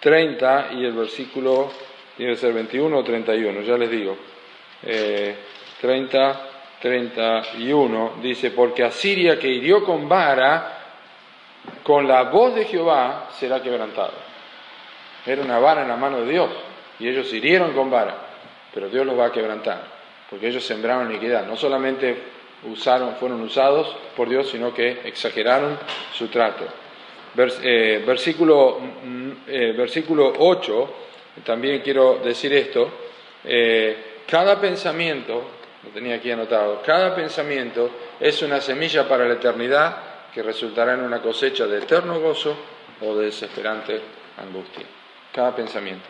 30 0.01 0.71
y 0.73 0.85
el 0.85 0.93
versículo, 0.93 1.71
debe 2.19 2.37
ser 2.37 2.53
21 2.53 2.99
o 2.99 3.03
31, 3.05 3.63
ya 3.63 3.79
les 3.79 3.91
digo. 3.91 4.17
30, 5.81 6.31
eh, 6.31 6.35
31, 6.85 8.17
dice, 8.21 8.51
porque 8.51 8.85
Asiria 8.85 9.39
que 9.39 9.49
hirió 9.49 9.83
con 9.83 10.07
vara, 10.07 10.81
con 11.83 12.07
la 12.07 12.25
voz 12.25 12.55
de 12.55 12.67
Jehová 12.67 13.31
será 13.39 13.63
quebrantado. 13.63 14.13
Era 15.25 15.41
una 15.41 15.59
vara 15.59 15.81
en 15.81 15.89
la 15.89 15.97
mano 15.97 16.21
de 16.21 16.31
Dios, 16.31 16.51
y 17.01 17.09
ellos 17.09 17.33
hirieron 17.33 17.73
con 17.73 17.91
vara, 17.91 18.15
pero 18.75 18.91
Dios 18.91 19.07
los 19.07 19.19
va 19.19 19.29
a 19.29 19.33
quebrantar, 19.33 19.81
porque 20.29 20.49
ellos 20.49 20.63
sembraron 20.63 21.11
iniquidad. 21.11 21.47
No 21.47 21.57
solamente 21.57 22.19
usaron, 22.65 23.15
fueron 23.15 23.41
usados 23.41 23.97
por 24.15 24.29
Dios, 24.29 24.51
sino 24.51 24.75
que 24.75 25.01
exageraron 25.05 25.79
su 26.13 26.29
trato. 26.29 26.67
Eh, 27.63 28.05
versículo, 28.07 28.79
mm, 28.79 29.31
eh, 29.47 29.73
versículo 29.75 30.35
8, 30.39 30.95
también 31.47 31.81
quiero 31.81 32.19
decir 32.23 32.53
esto, 32.53 32.91
eh, 33.43 34.21
cada 34.27 34.61
pensamiento, 34.61 35.45
lo 35.85 35.91
tenía 35.91 36.17
aquí 36.17 36.31
anotado, 36.31 36.83
cada 36.83 37.15
pensamiento 37.15 37.91
es 38.19 38.41
una 38.43 38.61
semilla 38.61 39.07
para 39.09 39.27
la 39.27 39.35
eternidad 39.35 39.97
que 40.33 40.43
resultará 40.43 40.95
en 40.95 41.01
una 41.01 41.21
cosecha 41.21 41.67
de 41.67 41.79
eterno 41.79 42.21
gozo 42.21 42.57
o 43.01 43.15
de 43.17 43.27
desesperante 43.27 44.01
angustia. 44.39 44.85
Cada 45.33 45.55
pensamiento. 45.55 46.07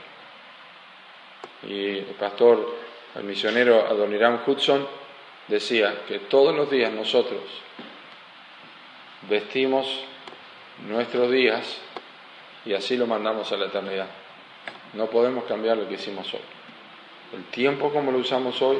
Y 1.66 1.98
el 1.98 2.14
pastor, 2.18 2.74
el 3.16 3.24
misionero 3.24 3.86
Adoniram 3.86 4.40
Hudson, 4.46 4.86
decía 5.48 6.04
que 6.06 6.20
todos 6.20 6.54
los 6.54 6.70
días 6.70 6.92
nosotros 6.92 7.42
vestimos 9.28 9.86
nuestros 10.88 11.30
días 11.30 11.78
y 12.64 12.74
así 12.74 12.96
lo 12.96 13.06
mandamos 13.06 13.50
a 13.52 13.56
la 13.56 13.66
eternidad. 13.66 14.08
No 14.94 15.06
podemos 15.06 15.44
cambiar 15.44 15.76
lo 15.76 15.88
que 15.88 15.94
hicimos 15.94 16.32
hoy. 16.32 16.40
El 17.34 17.44
tiempo 17.46 17.90
como 17.92 18.12
lo 18.12 18.18
usamos 18.18 18.60
hoy, 18.62 18.78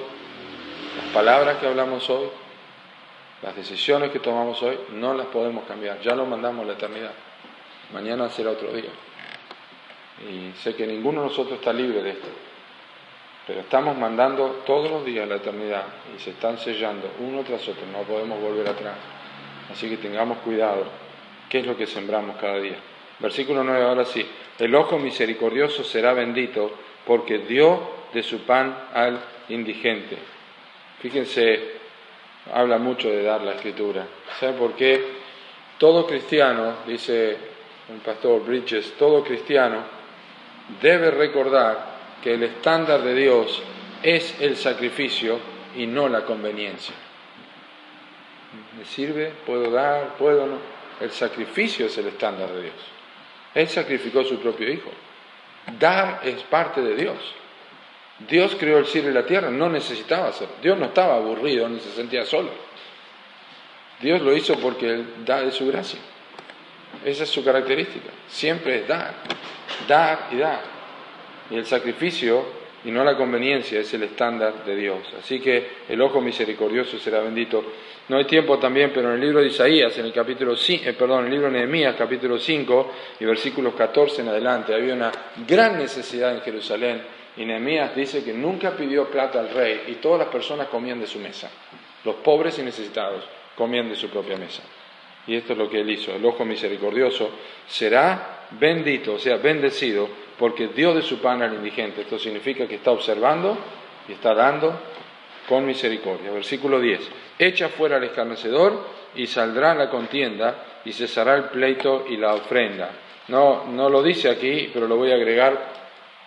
las 0.97 1.07
palabras 1.13 1.59
que 1.59 1.67
hablamos 1.67 2.09
hoy, 2.11 2.29
las 3.43 3.55
decisiones 3.57 4.11
que 4.11 4.21
tomamos 4.21 4.63
hoy, 4.63 4.79
no 4.93 5.15
las 5.15 5.27
podemos 5.27 5.65
cambiar. 5.65 6.01
Ya 6.01 6.15
lo 6.15 6.27
mandamos 6.27 6.65
a 6.65 6.69
la 6.69 6.73
eternidad. 6.75 7.13
Mañana 7.93 8.29
será 8.31 8.51
otro 8.51 8.73
día. 8.73 8.91
Y 10.29 10.53
sé 10.59 10.75
que 10.75 10.87
ninguno 10.87 11.23
de 11.23 11.29
nosotros 11.29 11.59
está 11.59 11.73
libre 11.73 12.03
de 12.03 12.11
esto. 12.11 12.29
Pero 13.47 13.61
estamos 13.61 13.97
mandando 13.97 14.63
todos 14.65 14.91
los 14.91 15.05
días 15.05 15.25
a 15.25 15.27
la 15.27 15.37
eternidad 15.37 15.85
y 16.17 16.21
se 16.21 16.31
están 16.31 16.59
sellando 16.59 17.11
uno 17.21 17.43
tras 17.43 17.69
otro. 17.69 17.85
No 17.93 18.03
podemos 18.03 18.41
volver 18.41 18.69
atrás. 18.69 18.95
Así 19.71 19.89
que 19.89 19.97
tengamos 19.97 20.39
cuidado 20.39 20.85
¿Qué 21.55 21.61
es 21.61 21.67
lo 21.67 21.77
que 21.77 21.87
sembramos 21.87 22.37
cada 22.39 22.59
día? 22.59 22.77
Versículo 23.21 23.63
9, 23.63 23.85
ahora 23.85 24.05
sí. 24.05 24.27
El 24.59 24.75
ojo 24.75 24.99
misericordioso 24.99 25.85
será 25.85 26.13
bendito 26.13 26.69
porque 27.07 27.39
dio 27.39 27.81
de 28.13 28.25
su 28.25 28.41
pan 28.41 28.77
al 28.93 29.21
indigente. 29.49 30.19
Fíjense, 31.05 31.61
habla 32.51 32.79
mucho 32.79 33.11
de 33.11 33.25
dar 33.25 33.43
la 33.43 33.57
escritura. 33.57 34.07
¿Sabe 34.41 34.55
por 34.55 34.75
qué? 34.75 35.05
Todo 35.77 36.07
cristiano, 36.07 36.77
dice 36.87 37.37
el 37.91 37.99
pastor 38.03 38.43
Bridges, 38.43 38.95
todo 38.99 39.23
cristiano 39.23 39.83
debe 40.81 41.11
recordar 41.11 41.93
que 42.23 42.33
el 42.33 42.45
estándar 42.45 43.03
de 43.03 43.15
Dios 43.17 43.63
es 44.03 44.41
el 44.41 44.57
sacrificio 44.57 45.39
y 45.77 45.87
no 45.87 46.09
la 46.09 46.25
conveniencia. 46.25 46.95
¿Me 48.79 48.87
sirve? 48.87 49.31
¿Puedo 49.45 49.71
dar? 49.71 50.17
¿Puedo 50.17 50.47
no? 50.47 50.57
El 51.03 51.11
sacrificio 51.11 51.85
es 51.85 51.99
el 51.99 52.07
estándar 52.07 52.49
de 52.51 52.63
Dios. 52.63 52.77
Él 53.55 53.69
sacrificó 53.69 54.25
su 54.25 54.41
propio 54.41 54.73
Hijo. 54.73 54.91
Dar 55.79 56.23
es 56.25 56.43
parte 56.45 56.81
de 56.81 56.97
Dios. 56.97 57.44
Dios 58.19 58.57
creó 58.59 58.79
el 58.79 58.87
cielo 58.87 59.11
y 59.11 59.13
la 59.13 59.27
tierra, 59.27 59.51
no 59.51 59.69
necesitaba 59.69 60.29
hacerlo. 60.29 60.55
Dios 60.63 60.79
no 60.79 60.87
estaba 60.87 61.17
aburrido 61.17 61.69
ni 61.69 61.81
se 61.81 61.91
sentía 61.91 62.25
solo. 62.25 62.51
Dios 64.01 64.21
lo 64.23 64.37
hizo 64.37 64.59
porque 64.59 64.89
Él 64.89 65.07
da 65.25 65.41
de 65.41 65.51
su 65.51 65.67
gracia. 65.67 65.99
Esa 67.05 67.25
es 67.25 67.31
su 67.31 67.45
característica. 67.45 68.11
Siempre 68.29 68.81
es 68.81 68.89
dar, 68.89 69.15
dar 69.89 70.29
y 70.31 70.37
dar. 70.37 70.63
Y 71.51 71.57
el 71.57 71.67
sacrificio 71.67 72.65
y 72.85 72.91
no 72.91 73.03
la 73.03 73.17
conveniencia 73.17 73.81
es 73.81 73.93
el 73.95 74.05
estándar 74.05 74.65
de 74.65 74.77
Dios. 74.77 74.99
Así 75.19 75.41
que 75.41 75.69
el 75.89 76.01
ojo 76.01 76.21
misericordioso 76.21 76.99
será 76.99 77.21
bendito. 77.21 77.65
No 78.09 78.19
hay 78.19 78.27
tiempo 78.27 78.59
también, 78.59 78.91
pero 78.95 79.09
en 79.09 79.15
el 79.15 79.21
libro 79.21 79.41
de 79.41 79.47
Isaías, 79.47 79.97
en 79.99 80.05
el 80.05 80.13
capítulo 80.13 80.55
5, 80.55 80.85
eh, 80.87 80.93
perdón, 80.93 81.21
en 81.21 81.27
el 81.27 81.33
libro 81.33 81.47
de 81.47 81.55
Nehemías, 81.55 81.97
capítulo 81.97 82.39
5 82.39 82.93
y 83.21 83.25
versículos 83.25 83.75
14 83.75 84.21
en 84.21 84.29
adelante, 84.29 84.75
había 84.75 84.93
una 84.93 85.11
gran 85.47 85.79
necesidad 85.79 86.35
en 86.35 86.43
Jerusalén 86.43 87.01
y 87.37 87.45
Nehemías 87.45 87.95
dice 87.97 88.23
que 88.23 88.33
nunca 88.33 88.77
pidió 88.77 89.09
plata 89.11 89.41
al 89.41 89.51
rey 89.51 89.85
y 89.89 89.95
todas 89.95 90.21
las 90.21 90.29
personas 90.29 90.69
comían 90.69 91.01
de 91.01 91.07
su 91.07 91.19
mesa. 91.19 91.51
Los 92.05 92.17
pobres 92.17 92.59
y 92.59 92.63
necesitados 92.63 93.25
comían 93.57 93.89
de 93.89 93.97
su 93.97 94.09
propia 94.09 94.37
mesa. 94.37 94.63
Y 95.27 95.37
esto 95.37 95.53
es 95.55 95.59
lo 95.59 95.71
que 95.71 95.81
él 95.81 95.91
hizo. 95.91 96.15
El 96.15 96.25
ojo 96.25 96.45
misericordioso 96.45 97.31
será 97.67 98.47
bendito, 98.53 99.15
o 99.15 99.19
sea, 99.19 99.37
bendecido, 99.37 100.09
porque 100.39 100.69
dio 100.69 100.95
de 100.95 101.03
su 101.03 101.19
pan 101.19 101.43
al 101.43 101.55
indigente. 101.55 102.03
Esto 102.03 102.19
significa 102.19 102.69
que 102.69 102.77
está 102.77 102.91
observando 102.91 103.57
y 104.09 104.13
está 104.13 104.35
dando 104.35 104.79
con 105.49 105.67
misericordia. 105.67 106.31
Versículo 106.31 106.79
10. 106.79 107.01
Echa 107.39 107.69
fuera 107.69 107.97
al 107.97 108.05
escarnecedor 108.05 108.87
y 109.17 109.27
saldrá 109.27 109.75
la 109.75 109.89
contienda 109.89 110.83
y 110.85 110.93
cesará 110.93 111.37
el 111.37 111.45
pleito 111.45 112.05
y 112.09 112.17
la 112.17 112.35
ofrenda. 112.35 112.91
No, 113.29 113.65
no 113.65 113.89
lo 113.89 114.03
dice 114.03 114.29
aquí, 114.29 114.71
pero 114.73 114.87
lo 114.87 114.97
voy 114.97 115.11
a 115.11 115.15
agregar 115.15 115.84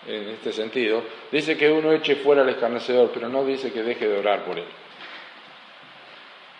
en 0.08 0.30
este 0.30 0.54
sentido. 0.54 1.04
Dice 1.32 1.58
que 1.58 1.70
uno 1.70 1.92
eche 1.92 2.16
fuera 2.16 2.42
al 2.42 2.50
escarnecedor, 2.50 3.12
pero 3.14 3.30
no 3.30 3.46
dice 3.46 3.72
que 3.72 3.84
deje 3.84 4.08
de 4.08 4.18
orar 4.18 4.46
por 4.46 4.58
él. 4.58 4.66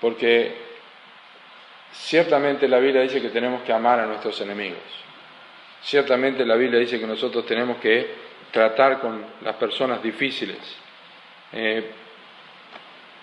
Porque 0.02 0.68
Ciertamente 1.94 2.68
la 2.68 2.80
Biblia 2.80 3.02
dice 3.02 3.22
que 3.22 3.30
tenemos 3.30 3.64
que 3.64 3.74
amar 3.74 4.00
a 4.00 4.06
nuestros 4.06 4.40
enemigos. 4.42 4.80
Ciertamente 5.82 6.46
la 6.46 6.56
Biblia 6.56 6.80
dice 6.80 7.00
que 7.00 7.08
nosotros 7.08 7.46
tenemos 7.46 7.78
que 7.78 8.08
tratar 8.52 9.00
con 9.00 9.26
las 9.44 9.56
personas 9.56 10.02
difíciles. 10.02 10.58
Eh, 11.52 11.92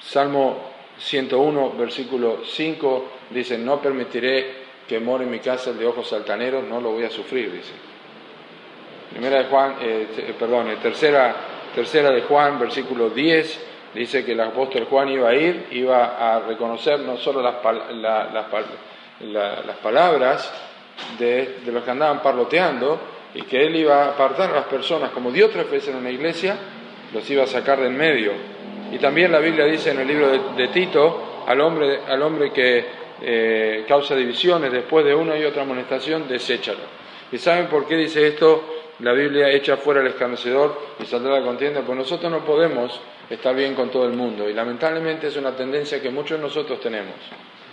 Salmo 0.01 0.73
101, 0.99 1.73
versículo 1.73 2.41
5 2.45 3.11
dice, 3.31 3.59
no 3.59 3.81
permitiré 3.81 4.65
que 4.87 5.01
more 5.01 5.25
en 5.25 5.31
mi 5.31 5.39
casa 5.39 5.71
el 5.71 5.79
de 5.79 5.87
ojos 5.87 6.13
altaneros, 6.13 6.65
no 6.65 6.81
lo 6.81 6.93
voy 6.93 7.05
a 7.05 7.11
sufrir, 7.11 7.51
dice. 7.53 7.73
Primera 9.15 9.39
de 9.39 9.45
Juan, 9.45 9.77
eh, 9.81 10.09
eh, 10.17 10.35
perdón, 10.37 10.75
tercera, 10.83 11.37
tercera 11.73 12.11
de 12.11 12.23
Juan, 12.23 12.59
versículo 12.59 13.11
10, 13.11 13.61
dice 13.95 14.25
que 14.25 14.33
el 14.33 14.41
apóstol 14.41 14.89
Juan 14.91 15.09
iba 15.09 15.29
a 15.29 15.35
ir, 15.37 15.69
iba 15.71 16.17
a 16.19 16.41
reconocer 16.41 16.99
no 16.99 17.17
solo 17.19 17.41
las, 17.41 17.55
las 19.23 19.77
palabras 19.81 20.53
de, 21.17 21.61
los 21.65 21.85
que 21.85 21.91
andaban 21.93 22.23
parloteando, 22.23 22.99
y 23.37 23.43
que 23.43 23.65
él 23.65 23.77
iba 23.77 24.03
a 24.03 24.09
apartar 24.09 24.51
a 24.51 24.55
las 24.55 24.65
personas, 24.65 25.11
como 25.11 25.31
dio 25.31 25.49
tres 25.49 25.71
veces 25.71 25.91
en 25.91 26.01
una 26.01 26.11
iglesia, 26.11 26.57
los 27.13 27.31
iba 27.31 27.45
a 27.45 27.47
sacar 27.47 27.81
del 27.81 27.93
medio. 27.93 28.33
Y 28.91 28.99
también 28.99 29.31
la 29.31 29.39
Biblia 29.39 29.65
dice 29.67 29.93
en 29.93 30.01
el 30.01 30.09
libro 30.09 30.27
de, 30.57 30.69
Tito, 30.69 31.45
al 31.47 31.61
hombre, 31.61 32.01
al 32.09 32.21
hombre 32.21 32.51
que 32.53 32.85
eh, 33.23 33.85
causa 33.87 34.17
divisiones, 34.17 34.73
después 34.73 35.05
de 35.05 35.15
una 35.15 35.39
y 35.39 35.45
otra 35.45 35.63
amonestación, 35.63 36.27
deséchalo. 36.27 37.05
¿Y 37.31 37.39
saben 37.39 37.69
por 37.69 37.87
qué 37.87 37.95
dice 37.95 38.27
esto? 38.27 38.75
La 39.01 39.13
Biblia 39.13 39.51
echa 39.51 39.77
fuera 39.77 40.01
el 40.01 40.07
escarnecedor 40.07 40.81
y 41.01 41.07
saldrá 41.07 41.41
la 41.41 41.45
contienda, 41.45 41.83
pues 41.83 41.99
nosotros 41.99 42.31
no 42.31 42.45
podemos 42.45 43.01
estar 43.29 43.55
bien 43.55 43.75
con 43.75 43.91
todo 43.91 44.07
el 44.07 44.13
mundo 44.13 44.49
y 44.49 44.53
lamentablemente 44.53 45.27
es 45.27 45.37
una 45.37 45.57
tendencia 45.57 46.01
que 46.01 46.11
muchos 46.11 46.39
de 46.39 46.45
nosotros 46.45 46.81
tenemos. 46.81 47.15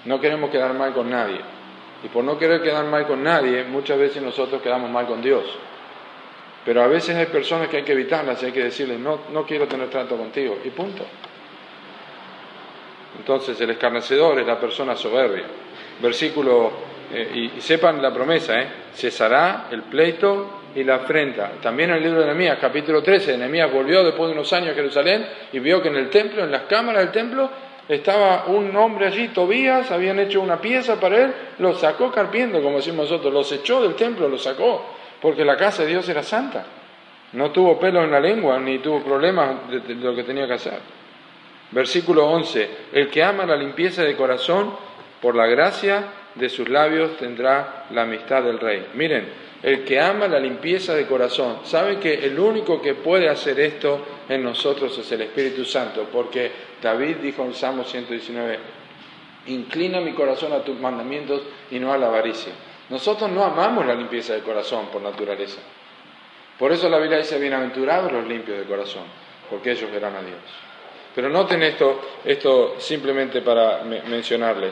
No 0.06 0.20
queremos 0.20 0.50
quedar 0.50 0.74
mal 0.74 0.94
con 0.94 1.10
nadie. 1.10 1.40
Y 2.04 2.08
por 2.08 2.24
no 2.24 2.38
querer 2.40 2.64
quedar 2.64 2.86
mal 2.86 3.06
con 3.06 3.24
nadie, 3.24 3.64
muchas 3.64 4.00
veces 4.00 4.24
nosotros 4.24 4.62
quedamos 4.62 4.90
mal 4.90 5.06
con 5.06 5.22
Dios. 5.22 5.44
Pero 6.66 6.82
a 6.82 6.88
veces 6.88 7.16
hay 7.16 7.28
personas 7.28 7.70
que 7.70 7.78
hay 7.78 7.84
que 7.84 7.92
evitarlas 7.92 8.42
y 8.42 8.48
hay 8.48 8.52
que 8.52 8.64
decirles, 8.64 9.00
no, 9.00 9.20
no 9.32 9.46
quiero 9.46 9.68
tener 9.68 9.90
trato 9.90 10.18
contigo. 10.18 10.58
Y 10.64 10.70
punto. 10.70 11.06
Entonces 13.20 13.60
el 13.62 13.70
escarnecedor 13.70 14.40
es 14.40 14.48
la 14.48 14.60
persona 14.60 14.96
soberbia. 14.96 15.46
Versículo, 16.02 16.72
eh, 17.14 17.52
y, 17.56 17.62
sepan 17.62 18.02
la 18.02 18.12
promesa, 18.12 18.60
¿eh? 18.60 18.68
cesará 18.96 19.68
el 19.70 19.84
pleito 19.84 20.61
y 20.76 20.84
la 20.84 20.96
afrenta. 20.96 21.52
También 21.62 21.90
en 21.90 21.98
el 21.98 22.04
libro 22.04 22.22
de 22.22 22.28
Nehemías, 22.28 22.58
capítulo 22.60 23.02
13, 23.02 23.38
Nehemías 23.38 23.72
volvió 23.72 24.04
después 24.04 24.30
de 24.30 24.34
unos 24.34 24.52
años 24.54 24.72
a 24.72 24.76
Jerusalén 24.76 25.26
y 25.52 25.60
vio 25.60 25.82
que 25.82 25.90
en 25.90 25.98
el 25.98 26.10
templo, 26.10 26.44
en 26.44 26.52
las 26.52 26.64
cámaras 26.64 27.04
del 27.04 27.12
templo, 27.12 27.50
estaba 27.88 28.46
un 28.48 28.76
hombre 28.76 29.08
allí, 29.08 29.30
Tobías, 29.30 29.92
habían 29.92 30.20
hecho 30.20 30.42
una 30.42 30.62
pieza 30.62 31.00
para 31.00 31.26
él, 31.26 31.34
lo 31.60 31.76
sacó 31.76 32.12
carpiendo, 32.12 32.62
como 32.62 32.78
decimos 32.78 33.10
nosotros, 33.10 33.34
los 33.34 33.52
echó 33.52 33.82
del 33.82 33.96
templo, 33.96 34.30
lo 34.30 34.38
sacó, 34.38 34.86
porque 35.22 35.44
la 35.44 35.58
casa 35.58 35.84
de 35.84 35.90
Dios 35.90 36.08
era 36.08 36.24
santa. 36.24 36.66
No 37.34 37.52
tuvo 37.52 37.80
pelo 37.80 38.04
en 38.04 38.12
la 38.12 38.20
lengua, 38.20 38.60
ni 38.60 38.80
tuvo 38.80 39.04
problemas 39.04 39.70
de 39.70 39.96
lo 39.96 40.16
que 40.16 40.24
tenía 40.24 40.48
que 40.48 40.54
hacer. 40.54 40.80
Versículo 41.72 42.28
11, 42.28 42.70
el 42.94 43.10
que 43.10 43.24
ama 43.24 43.46
la 43.46 43.56
limpieza 43.56 44.04
de 44.04 44.16
corazón, 44.16 44.74
por 45.22 45.36
la 45.36 45.46
gracia 45.48 46.04
de 46.36 46.50
sus 46.50 46.68
labios 46.68 47.18
tendrá 47.18 47.86
la 47.92 48.04
amistad 48.04 48.44
del 48.44 48.60
rey. 48.60 48.88
Miren, 48.94 49.28
el 49.64 49.84
que 49.84 50.00
ama 50.00 50.28
la 50.28 50.40
limpieza 50.40 50.96
de 50.96 51.06
corazón, 51.06 51.60
sabe 51.64 52.00
que 52.00 52.14
el 52.26 52.40
único 52.40 52.82
que 52.82 52.96
puede 52.96 53.30
hacer 53.30 53.60
esto 53.60 54.00
en 54.28 54.44
nosotros 54.44 54.98
es 54.98 55.12
el 55.12 55.22
Espíritu 55.22 55.66
Santo, 55.66 56.08
porque 56.12 56.52
David 56.82 57.18
dijo 57.18 57.44
en 57.44 57.54
Salmo 57.54 57.84
119, 57.84 58.60
inclina 59.48 60.02
mi 60.02 60.14
corazón 60.14 60.54
a 60.54 60.64
tus 60.64 60.80
mandamientos 60.80 61.42
y 61.70 61.80
no 61.80 61.94
a 61.94 61.98
la 61.98 62.08
avaricia. 62.08 62.54
Nosotros 62.90 63.30
no 63.30 63.44
amamos 63.44 63.86
la 63.86 63.94
limpieza 63.94 64.34
de 64.34 64.42
corazón 64.42 64.88
por 64.88 65.02
naturaleza. 65.02 65.60
Por 66.58 66.72
eso 66.72 66.90
la 66.90 66.98
Biblia 66.98 67.20
dice, 67.20 67.40
bienaventurados 67.40 68.12
los 68.12 68.28
limpios 68.28 68.58
de 68.58 68.66
corazón, 68.66 69.04
porque 69.50 69.72
ellos 69.72 69.92
verán 69.92 70.16
a 70.16 70.22
Dios. 70.22 70.40
Pero 71.14 71.30
noten 71.30 71.62
esto, 71.64 72.00
esto 72.24 72.76
simplemente 72.80 73.42
para 73.42 73.84
mencionarle. 73.84 74.72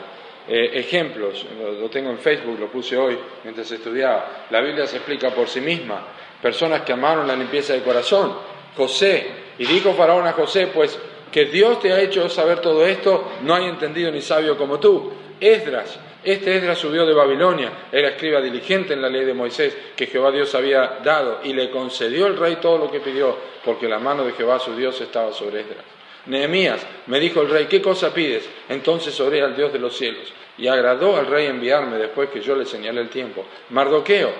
Eh, 0.52 0.80
ejemplos, 0.80 1.46
lo, 1.80 1.88
tengo 1.88 2.10
en 2.10 2.18
Facebook, 2.18 2.58
lo 2.58 2.66
puse 2.66 2.96
hoy 2.96 3.16
mientras 3.44 3.70
estudiaba. 3.70 4.46
La 4.50 4.60
Biblia 4.60 4.84
se 4.84 4.96
explica 4.96 5.30
por 5.30 5.46
sí 5.46 5.60
misma. 5.60 6.04
Personas 6.42 6.80
que 6.82 6.92
amaron 6.92 7.28
la 7.28 7.36
limpieza 7.36 7.72
de 7.72 7.82
corazón. 7.82 8.36
José, 8.76 9.28
y 9.58 9.64
dijo 9.64 9.92
Faraón 9.92 10.26
a 10.26 10.32
José, 10.32 10.66
pues 10.74 10.98
que 11.30 11.44
Dios 11.44 11.78
te 11.78 11.92
ha 11.92 12.00
hecho 12.00 12.28
saber 12.28 12.58
todo 12.58 12.84
esto, 12.84 13.30
no 13.42 13.54
hay 13.54 13.66
entendido 13.66 14.10
ni 14.10 14.20
sabio 14.22 14.58
como 14.58 14.80
tú. 14.80 15.12
Esdras, 15.38 16.00
este 16.24 16.56
Esdras 16.56 16.78
subió 16.78 17.06
de 17.06 17.14
Babilonia, 17.14 17.70
era 17.92 18.08
escriba 18.08 18.40
diligente 18.40 18.94
en 18.94 19.02
la 19.02 19.08
ley 19.08 19.24
de 19.24 19.34
Moisés 19.34 19.76
que 19.94 20.08
Jehová 20.08 20.32
Dios 20.32 20.52
había 20.56 20.98
dado 21.04 21.42
y 21.44 21.52
le 21.52 21.70
concedió 21.70 22.26
el 22.26 22.36
rey 22.36 22.56
todo 22.56 22.76
lo 22.76 22.90
que 22.90 22.98
pidió, 22.98 23.36
porque 23.64 23.88
la 23.88 24.00
mano 24.00 24.24
de 24.24 24.32
Jehová 24.32 24.58
su 24.58 24.74
Dios 24.74 25.00
estaba 25.00 25.32
sobre 25.32 25.60
Esdras. 25.60 25.84
Nehemías, 26.26 26.84
me 27.06 27.20
dijo 27.20 27.40
el 27.40 27.48
rey, 27.48 27.66
¿qué 27.66 27.80
cosa 27.80 28.12
pides? 28.12 28.48
Entonces 28.68 29.18
oré 29.20 29.42
al 29.42 29.56
Dios 29.56 29.72
de 29.72 29.78
los 29.78 29.96
cielos 29.96 30.39
y 30.60 30.68
agradó 30.68 31.16
al 31.16 31.26
rey 31.26 31.46
enviarme 31.46 31.96
después 31.96 32.28
que 32.28 32.42
yo 32.42 32.54
le 32.54 32.66
señalé 32.66 33.00
el 33.00 33.08
tiempo. 33.08 33.46
Mardoqueo, 33.70 34.30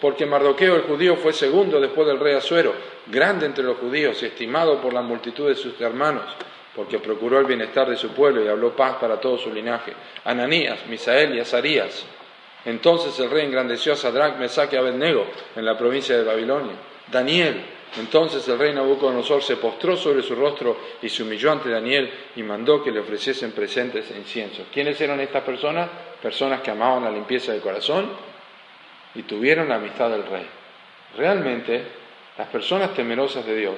porque 0.00 0.24
Mardoqueo 0.24 0.74
el 0.74 0.82
judío 0.82 1.16
fue 1.16 1.34
segundo 1.34 1.78
después 1.78 2.08
del 2.08 2.18
rey 2.18 2.34
Asuero, 2.34 2.72
grande 3.06 3.44
entre 3.44 3.62
los 3.62 3.76
judíos, 3.76 4.22
estimado 4.22 4.80
por 4.80 4.94
la 4.94 5.02
multitud 5.02 5.46
de 5.46 5.54
sus 5.54 5.78
hermanos, 5.82 6.24
porque 6.74 6.98
procuró 6.98 7.38
el 7.38 7.44
bienestar 7.44 7.90
de 7.90 7.96
su 7.96 8.08
pueblo 8.08 8.42
y 8.42 8.48
habló 8.48 8.74
paz 8.74 8.96
para 8.98 9.20
todo 9.20 9.36
su 9.36 9.52
linaje. 9.52 9.92
Ananías, 10.24 10.86
Misael 10.88 11.34
y 11.34 11.40
Azarías. 11.40 12.06
Entonces 12.64 13.18
el 13.20 13.30
rey 13.30 13.44
engrandeció 13.44 13.92
a 13.92 13.96
Sadrach, 13.96 14.38
Mesach 14.38 14.72
y 14.72 14.76
Abednego 14.76 15.26
en 15.54 15.64
la 15.64 15.76
provincia 15.76 16.16
de 16.16 16.24
Babilonia. 16.24 16.72
Daniel, 17.12 17.62
entonces 17.96 18.46
el 18.48 18.58
rey 18.58 18.74
Nabucodonosor 18.74 19.42
se 19.42 19.56
postró 19.56 19.96
sobre 19.96 20.22
su 20.22 20.34
rostro 20.34 20.76
y 21.00 21.08
se 21.08 21.22
humilló 21.22 21.50
ante 21.50 21.70
Daniel 21.70 22.12
y 22.36 22.42
mandó 22.42 22.82
que 22.82 22.90
le 22.90 23.00
ofreciesen 23.00 23.52
presentes 23.52 24.10
e 24.10 24.18
incienso. 24.18 24.66
¿Quiénes 24.72 25.00
eran 25.00 25.20
estas 25.20 25.42
personas? 25.42 25.88
Personas 26.20 26.60
que 26.60 26.70
amaban 26.70 27.04
la 27.04 27.10
limpieza 27.10 27.52
del 27.52 27.62
corazón 27.62 28.10
y 29.14 29.22
tuvieron 29.22 29.68
la 29.68 29.76
amistad 29.76 30.10
del 30.10 30.24
rey. 30.26 30.46
Realmente, 31.16 31.82
las 32.36 32.48
personas 32.48 32.94
temerosas 32.94 33.46
de 33.46 33.56
Dios 33.56 33.76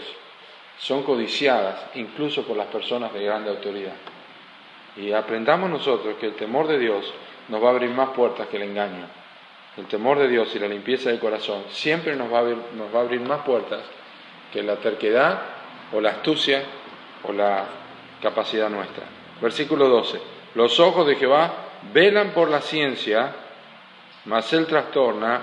son 0.78 1.02
codiciadas 1.04 1.86
incluso 1.94 2.42
por 2.42 2.56
las 2.56 2.66
personas 2.66 3.12
de 3.12 3.24
grande 3.24 3.50
autoridad. 3.50 3.94
Y 4.96 5.12
aprendamos 5.12 5.70
nosotros 5.70 6.16
que 6.18 6.26
el 6.26 6.34
temor 6.34 6.66
de 6.66 6.78
Dios 6.78 7.12
nos 7.48 7.62
va 7.62 7.68
a 7.68 7.70
abrir 7.70 7.90
más 7.90 8.10
puertas 8.10 8.48
que 8.48 8.56
el 8.56 8.64
engaño. 8.64 9.06
El 9.76 9.86
temor 9.86 10.18
de 10.18 10.28
Dios 10.28 10.54
y 10.54 10.58
la 10.58 10.66
limpieza 10.66 11.10
del 11.10 11.20
corazón 11.20 11.62
siempre 11.70 12.16
nos 12.16 12.32
va 12.32 12.38
a 12.38 12.40
abrir, 12.40 12.58
nos 12.76 12.92
va 12.92 12.98
a 12.98 13.02
abrir 13.02 13.20
más 13.20 13.42
puertas 13.42 13.80
que 14.52 14.62
la 14.62 14.76
terquedad 14.76 15.40
o 15.92 16.00
la 16.00 16.10
astucia 16.10 16.62
o 17.24 17.32
la 17.32 17.64
capacidad 18.22 18.68
nuestra. 18.68 19.04
Versículo 19.40 19.88
12. 19.88 20.20
Los 20.54 20.78
ojos 20.80 21.06
de 21.06 21.16
Jehová 21.16 21.52
velan 21.92 22.30
por 22.30 22.50
la 22.50 22.60
ciencia, 22.60 23.32
mas 24.26 24.52
él 24.52 24.66
trastorna 24.66 25.42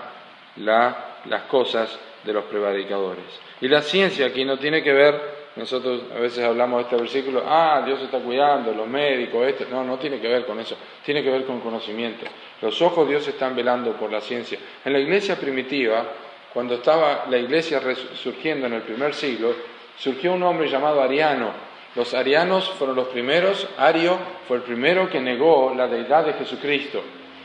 las 0.57 1.43
cosas 1.43 1.97
de 2.23 2.33
los 2.33 2.45
prevaricadores. 2.45 3.25
Y 3.61 3.67
la 3.67 3.81
ciencia 3.81 4.27
aquí 4.27 4.45
no 4.45 4.57
tiene 4.57 4.83
que 4.83 4.93
ver, 4.93 5.37
nosotros 5.55 6.03
a 6.15 6.19
veces 6.19 6.43
hablamos 6.43 6.77
de 6.77 6.83
este 6.83 6.95
versículo, 6.97 7.43
ah, 7.47 7.81
Dios 7.85 8.01
está 8.01 8.19
cuidando, 8.19 8.73
los 8.73 8.87
médicos, 8.87 9.47
este, 9.47 9.65
no, 9.65 9.83
no 9.83 9.97
tiene 9.97 10.19
que 10.19 10.27
ver 10.27 10.45
con 10.45 10.59
eso, 10.59 10.75
tiene 11.03 11.23
que 11.23 11.31
ver 11.31 11.45
con 11.45 11.61
conocimiento. 11.61 12.25
Los 12.61 12.81
ojos 12.81 13.07
de 13.07 13.13
Dios 13.13 13.27
están 13.27 13.55
velando 13.55 13.93
por 13.93 14.11
la 14.11 14.21
ciencia. 14.21 14.59
En 14.83 14.93
la 14.93 14.99
iglesia 14.99 15.35
primitiva, 15.39 16.05
cuando 16.53 16.75
estaba 16.75 17.25
la 17.29 17.37
iglesia 17.37 17.79
resurgiendo 17.79 18.67
en 18.67 18.73
el 18.73 18.81
primer 18.81 19.13
siglo, 19.13 19.53
surgió 19.97 20.33
un 20.33 20.43
hombre 20.43 20.69
llamado 20.69 21.01
Ariano. 21.01 21.51
Los 21.95 22.13
arianos 22.13 22.69
fueron 22.77 22.95
los 22.95 23.07
primeros, 23.07 23.67
Ario 23.77 24.17
fue 24.47 24.57
el 24.57 24.63
primero 24.63 25.09
que 25.09 25.19
negó 25.19 25.73
la 25.75 25.87
deidad 25.87 26.25
de 26.25 26.33
Jesucristo. 26.33 27.01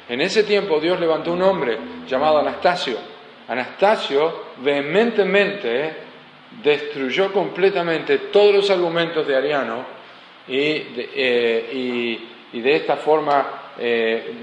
En 0.09 0.21
ese 0.21 0.45
tiempo 0.45 0.79
Dios 0.79 1.01
levantó 1.01 1.33
un 1.33 1.43
hombre 1.43 1.79
llamado 2.07 2.39
Anastasio. 2.39 2.97
Anastasio 3.49 4.45
vehementemente 4.59 5.95
destruyó 6.63 7.33
completamente 7.33 8.19
todos 8.19 8.55
los 8.55 8.71
argumentos 8.71 9.27
de 9.27 9.37
Ariano 9.37 9.85
y 10.47 10.79
de, 10.81 11.11
eh, 11.15 12.19
esta 12.53 12.97
forma 12.97 13.73
eh, 13.79 14.35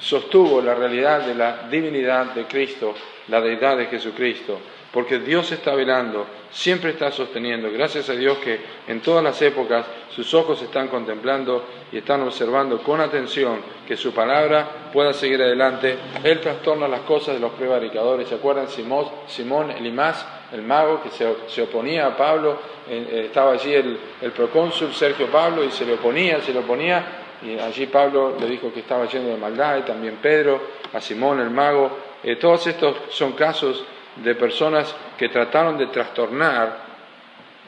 sostuvo 0.00 0.60
la 0.60 0.74
realidad 0.74 1.20
de 1.20 1.34
la 1.34 1.68
divinidad 1.68 2.26
de 2.34 2.44
Cristo 2.44 2.94
la 3.28 3.40
deidad 3.40 3.76
de 3.76 3.86
Jesucristo, 3.86 4.58
porque 4.92 5.18
Dios 5.18 5.50
está 5.52 5.74
velando, 5.74 6.26
siempre 6.50 6.92
está 6.92 7.10
sosteniendo. 7.10 7.70
Gracias 7.70 8.08
a 8.08 8.14
Dios 8.14 8.38
que 8.38 8.60
en 8.88 9.00
todas 9.00 9.22
las 9.22 9.40
épocas 9.42 9.84
sus 10.10 10.32
ojos 10.32 10.62
están 10.62 10.88
contemplando 10.88 11.64
y 11.92 11.98
están 11.98 12.22
observando 12.22 12.78
con 12.82 13.00
atención 13.00 13.60
que 13.86 13.96
su 13.96 14.14
palabra 14.14 14.90
pueda 14.92 15.12
seguir 15.12 15.42
adelante. 15.42 15.96
Él 16.22 16.40
trastorna 16.40 16.88
las 16.88 17.00
cosas 17.00 17.34
de 17.34 17.40
los 17.40 17.52
prevaricadores. 17.52 18.28
¿Se 18.28 18.36
acuerdan 18.36 18.68
Simón, 18.68 19.06
Simón 19.26 19.70
Elimás, 19.70 20.26
el 20.52 20.62
mago 20.62 21.02
que 21.02 21.10
se, 21.10 21.62
oponía 21.62 22.06
a 22.06 22.16
Pablo? 22.16 22.58
Eh, 22.88 23.24
estaba 23.26 23.52
allí 23.52 23.74
el, 23.74 23.98
el 24.22 24.30
procónsul 24.30 24.94
Sergio 24.94 25.26
Pablo 25.26 25.64
y 25.64 25.70
se 25.70 25.84
le 25.84 25.94
oponía, 25.94 26.40
se 26.40 26.52
le 26.52 26.60
oponía. 26.60 27.04
Y 27.42 27.58
allí 27.58 27.86
Pablo 27.86 28.34
le 28.40 28.46
dijo 28.46 28.72
que 28.72 28.80
estaba 28.80 29.04
lleno 29.06 29.28
de 29.28 29.36
maldad 29.36 29.78
y 29.78 29.82
también 29.82 30.16
Pedro, 30.22 30.58
a 30.92 31.00
Simón 31.00 31.40
el 31.40 31.50
mago, 31.50 32.05
eh, 32.26 32.34
todos 32.34 32.66
estos 32.66 32.96
son 33.10 33.34
casos 33.34 33.84
de 34.16 34.34
personas 34.34 34.92
que 35.16 35.28
trataron 35.28 35.78
de 35.78 35.86
trastornar, 35.86 36.76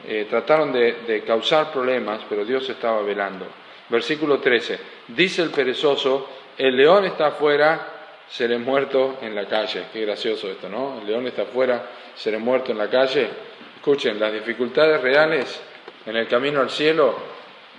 eh, 0.05 0.27
trataron 0.29 0.73
de, 0.73 1.23
causar 1.25 1.71
problemas, 1.71 2.23
pero 2.29 2.44
Dios 2.44 2.68
estaba 2.68 3.01
velando. 3.03 3.47
Versículo 3.88 4.40
13, 4.40 4.81
dice 5.07 5.42
el 5.42 5.51
perezoso, 5.51 6.29
el 6.59 6.77
león 6.77 7.05
está 7.05 7.29
afuera, 7.29 7.87
seré 8.29 8.59
muerto 8.59 9.18
en 9.23 9.37
la 9.37 9.47
calle. 9.47 9.85
Qué 9.92 10.01
gracioso 10.01 10.51
esto, 10.51 10.68
¿no? 10.68 10.99
El 11.03 11.07
león 11.07 11.29
está 11.29 11.42
afuera, 11.42 11.90
seré 12.16 12.38
muerto 12.38 12.73
en 12.73 12.79
la 12.79 12.90
calle. 12.90 13.29
Escuchen, 13.77 14.18
las 14.18 14.33
dificultades 14.33 15.01
reales 15.01 15.62
en 16.05 16.16
el 16.16 16.27
camino 16.27 16.61
al 16.62 16.71
cielo 16.71 17.14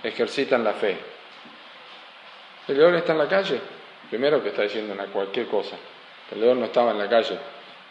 ejercitan 0.02 0.64
la 0.64 0.72
fe. 0.72 0.96
El 2.68 2.78
león 2.78 2.94
está 2.94 3.12
en 3.12 3.18
la 3.18 3.28
calle, 3.28 3.60
primero 4.08 4.42
que 4.42 4.48
está 4.48 4.62
diciendo 4.62 4.94
una 4.94 5.04
cualquier 5.08 5.46
cosa. 5.46 5.76
El 6.30 6.40
león 6.40 6.60
no 6.60 6.66
estaba 6.66 6.92
en 6.92 6.98
la 6.98 7.08
calle, 7.08 7.38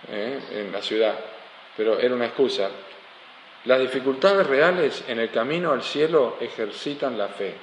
¿eh? 0.09 0.39
en 0.51 0.71
la 0.71 0.81
ciudad, 0.81 1.15
pero 1.75 1.99
era 1.99 2.15
una 2.15 2.27
excusa. 2.27 2.69
Las 3.65 3.79
dificultades 3.79 4.47
reales 4.47 5.03
en 5.07 5.19
el 5.19 5.29
camino 5.31 5.71
al 5.71 5.83
cielo 5.83 6.37
ejercitan 6.39 7.17
la 7.17 7.27
fe. 7.27 7.55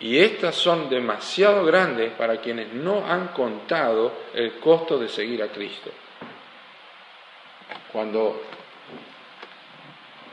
Y 0.00 0.18
estas 0.18 0.54
son 0.54 0.88
demasiado 0.88 1.64
grandes 1.64 2.12
para 2.12 2.36
quienes 2.36 2.72
no 2.72 3.04
han 3.04 3.28
contado 3.28 4.12
el 4.32 4.58
costo 4.60 4.96
de 4.96 5.08
seguir 5.08 5.42
a 5.42 5.48
Cristo. 5.48 5.90
Cuando 7.92 8.40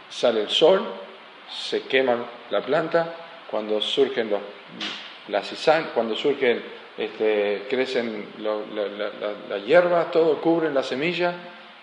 sale 0.10 0.42
el 0.42 0.50
sol, 0.50 0.86
se 1.50 1.82
quema 1.84 2.18
la 2.52 2.62
planta, 2.62 3.16
cuando 3.50 3.82
surgen 3.82 4.30
los, 4.30 4.42
las 5.30 5.52
cuando 5.94 6.16
surgen, 6.16 6.64
este, 6.98 7.64
crecen 7.70 8.28
las 9.50 9.66
hierbas, 9.66 10.12
todo 10.12 10.40
cubren 10.42 10.74
la 10.74 10.84
semilla 10.84 11.34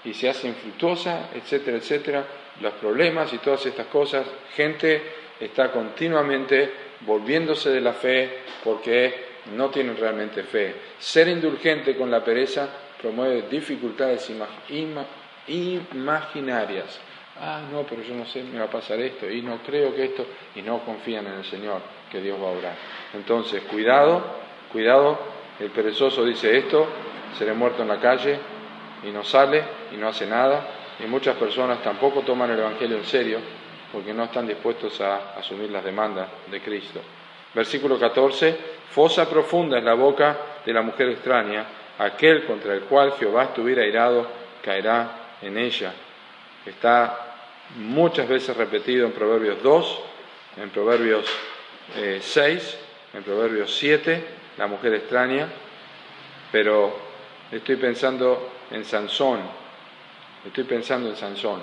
y 0.04 0.14
se 0.14 0.28
hace 0.28 0.48
infructuosa, 0.48 1.28
etcétera, 1.34 1.76
etcétera, 1.76 2.24
los 2.60 2.72
problemas 2.74 3.32
y 3.32 3.38
todas 3.38 3.64
estas 3.66 3.86
cosas, 3.86 4.26
gente 4.54 5.02
está 5.40 5.70
continuamente 5.70 6.70
volviéndose 7.00 7.70
de 7.70 7.80
la 7.80 7.92
fe 7.92 8.38
porque 8.64 9.32
no 9.54 9.70
tienen 9.70 9.96
realmente 9.96 10.42
fe. 10.44 10.74
Ser 10.98 11.28
indulgente 11.28 11.96
con 11.96 12.10
la 12.10 12.24
pereza 12.24 12.68
promueve 13.00 13.42
dificultades 13.50 14.30
imaginarias. 15.48 17.00
Ah, 17.40 17.62
no, 17.72 17.82
pero 17.82 18.02
yo 18.02 18.14
no 18.14 18.26
sé, 18.26 18.44
me 18.44 18.58
va 18.58 18.66
a 18.66 18.70
pasar 18.70 19.00
esto, 19.00 19.28
y 19.28 19.42
no 19.42 19.58
creo 19.66 19.94
que 19.94 20.04
esto, 20.04 20.26
y 20.54 20.62
no 20.62 20.84
confían 20.84 21.26
en 21.26 21.32
el 21.34 21.44
Señor, 21.44 21.80
que 22.10 22.20
Dios 22.20 22.38
va 22.40 22.48
a 22.48 22.52
orar. 22.52 22.76
Entonces, 23.14 23.62
cuidado, 23.62 24.41
cuidado, 24.72 25.18
el 25.60 25.70
perezoso 25.70 26.24
dice 26.24 26.56
esto, 26.56 26.86
seré 27.38 27.52
muerto 27.52 27.82
en 27.82 27.88
la 27.88 28.00
calle, 28.00 28.38
y 29.04 29.10
no 29.10 29.24
sale, 29.24 29.62
y 29.92 29.96
no 29.96 30.08
hace 30.08 30.26
nada, 30.26 30.66
y 31.02 31.06
muchas 31.06 31.36
personas 31.36 31.82
tampoco 31.82 32.22
toman 32.22 32.50
el 32.50 32.58
Evangelio 32.58 32.96
en 32.96 33.04
serio, 33.04 33.38
porque 33.92 34.14
no 34.14 34.24
están 34.24 34.46
dispuestos 34.46 35.00
a 35.00 35.34
asumir 35.38 35.70
las 35.70 35.84
demandas 35.84 36.28
de 36.50 36.60
Cristo. 36.60 37.00
Versículo 37.54 37.98
14, 37.98 38.56
fosa 38.90 39.28
profunda 39.28 39.78
es 39.78 39.84
la 39.84 39.94
boca 39.94 40.36
de 40.64 40.72
la 40.72 40.82
mujer 40.82 41.10
extraña, 41.10 41.66
aquel 41.98 42.44
contra 42.46 42.74
el 42.74 42.82
cual 42.82 43.12
Jehová 43.18 43.44
estuviera 43.44 43.82
airado 43.82 44.26
caerá 44.62 45.36
en 45.42 45.58
ella. 45.58 45.92
Está 46.64 47.34
muchas 47.76 48.28
veces 48.28 48.56
repetido 48.56 49.06
en 49.06 49.12
Proverbios 49.12 49.62
2, 49.62 50.00
en 50.62 50.70
Proverbios 50.70 51.26
6, 52.20 52.34
eh, 52.36 53.16
en 53.18 53.22
Proverbios 53.22 53.74
7, 53.76 54.24
la 54.58 54.66
mujer 54.66 54.94
extraña, 54.94 55.48
pero 56.50 56.94
estoy 57.50 57.76
pensando 57.76 58.50
en 58.70 58.84
Sansón, 58.84 59.40
estoy 60.46 60.64
pensando 60.64 61.08
en 61.08 61.16
Sansón. 61.16 61.60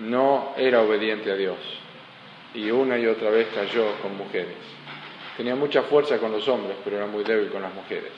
No 0.00 0.54
era 0.56 0.80
obediente 0.80 1.30
a 1.30 1.36
Dios 1.36 1.58
y 2.54 2.70
una 2.70 2.98
y 2.98 3.06
otra 3.06 3.30
vez 3.30 3.48
cayó 3.54 4.00
con 4.00 4.16
mujeres. 4.16 4.54
Tenía 5.36 5.56
mucha 5.56 5.82
fuerza 5.82 6.18
con 6.18 6.30
los 6.30 6.46
hombres, 6.46 6.76
pero 6.84 6.96
era 6.96 7.06
muy 7.06 7.24
débil 7.24 7.50
con 7.50 7.62
las 7.62 7.74
mujeres. 7.74 8.12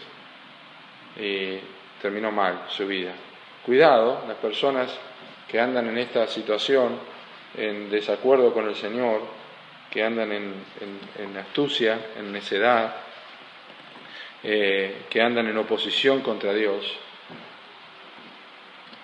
Y 1.19 1.59
terminó 2.01 2.31
mal 2.31 2.65
su 2.69 2.87
vida. 2.87 3.13
Cuidado, 3.65 4.25
las 4.29 4.37
personas 4.37 4.97
que 5.49 5.59
andan 5.59 5.89
en 5.89 5.99
esta 5.99 6.27
situación, 6.27 6.99
en 7.57 7.91
desacuerdo 7.91 8.53
con 8.53 8.69
el 8.69 8.75
Señor, 8.75 9.23
que 9.97 10.05
andan 10.05 10.31
en, 10.31 11.37
astucia, 11.39 11.99
en 12.19 12.31
necedad, 12.31 12.97
eh, 14.45 15.07
que 15.09 15.23
andan 15.23 15.47
en 15.47 15.57
oposición 15.57 16.21
contra 16.21 16.53
Dios, 16.53 16.85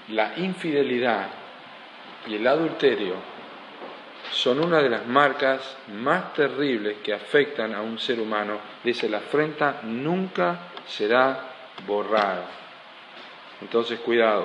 la 0.09 0.35
infidelidad 0.37 1.29
y 2.27 2.35
el 2.35 2.47
adulterio 2.47 3.15
son 4.33 4.63
una 4.63 4.83
de 4.83 4.91
las 4.91 5.07
marcas 5.07 5.79
más 5.95 6.35
terribles 6.35 6.99
que 7.03 7.15
afectan 7.15 7.75
a 7.75 7.81
un 7.81 7.99
ser 7.99 8.21
humano. 8.21 8.59
Dice, 8.85 9.09
la 9.09 9.17
afrenta 9.17 9.81
nunca 9.85 10.73
será 10.87 11.41
borrada. 11.87 12.51
Entonces, 13.63 13.99
cuidado. 14.01 14.45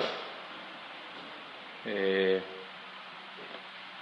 Eh, 1.86 2.42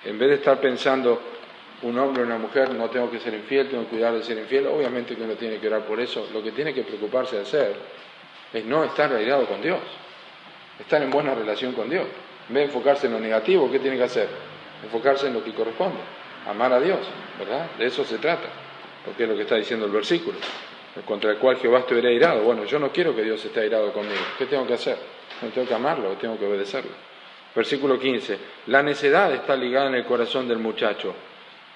en 0.03 0.19
vez 0.19 0.29
de 0.29 0.35
estar 0.35 0.61
pensando, 0.61 1.34
un 1.81 1.97
hombre 1.99 2.23
o 2.23 2.25
una 2.25 2.37
mujer, 2.37 2.73
no 2.73 2.89
tengo 2.89 3.11
que 3.11 3.19
ser 3.19 3.33
infiel, 3.33 3.69
tengo 3.69 3.83
que 3.83 3.89
cuidar 3.89 4.13
de 4.13 4.23
ser 4.23 4.37
infiel, 4.37 4.67
obviamente 4.67 5.15
que 5.15 5.23
uno 5.23 5.33
tiene 5.33 5.57
que 5.57 5.67
orar 5.67 5.81
por 5.85 5.99
eso. 5.99 6.27
Lo 6.33 6.41
que 6.41 6.51
tiene 6.51 6.73
que 6.73 6.83
preocuparse 6.83 7.35
de 7.35 7.41
hacer 7.43 7.75
es 8.53 8.65
no 8.65 8.83
estar 8.83 9.11
airado 9.13 9.45
con 9.45 9.61
Dios, 9.61 9.79
estar 10.79 11.01
en 11.01 11.09
buena 11.09 11.35
relación 11.35 11.73
con 11.73 11.89
Dios. 11.89 12.05
En 12.47 12.55
vez 12.55 12.63
de 12.63 12.73
enfocarse 12.73 13.07
en 13.07 13.13
lo 13.13 13.19
negativo, 13.19 13.71
¿qué 13.71 13.79
tiene 13.79 13.97
que 13.97 14.03
hacer? 14.03 14.29
Enfocarse 14.83 15.27
en 15.27 15.33
lo 15.33 15.43
que 15.43 15.51
corresponde, 15.53 15.99
amar 16.47 16.71
a 16.73 16.79
Dios, 16.79 16.99
¿verdad? 17.39 17.69
De 17.77 17.87
eso 17.87 18.03
se 18.03 18.17
trata, 18.17 18.47
porque 19.03 19.23
es 19.23 19.29
lo 19.29 19.35
que 19.35 19.43
está 19.43 19.55
diciendo 19.55 19.85
el 19.85 19.91
versículo 19.91 20.37
contra 21.03 21.31
el 21.31 21.37
cual 21.37 21.57
Jehová 21.57 21.79
estuviera 21.79 22.09
airado. 22.09 22.43
Bueno, 22.43 22.63
yo 22.65 22.79
no 22.79 22.89
quiero 22.91 23.15
que 23.15 23.23
Dios 23.23 23.43
esté 23.43 23.61
airado 23.61 23.91
conmigo. 23.91 24.21
¿Qué 24.37 24.45
tengo 24.45 24.65
que 24.65 24.75
hacer? 24.75 24.97
No 25.41 25.49
tengo 25.49 25.67
que 25.67 25.73
amarlo, 25.73 26.11
tengo 26.13 26.37
que 26.39 26.45
obedecerlo. 26.45 26.91
Versículo 27.53 27.99
15. 27.99 28.37
La 28.67 28.81
necedad 28.81 29.33
está 29.33 29.55
ligada 29.55 29.87
en 29.87 29.95
el 29.95 30.05
corazón 30.05 30.47
del 30.47 30.59
muchacho, 30.59 31.13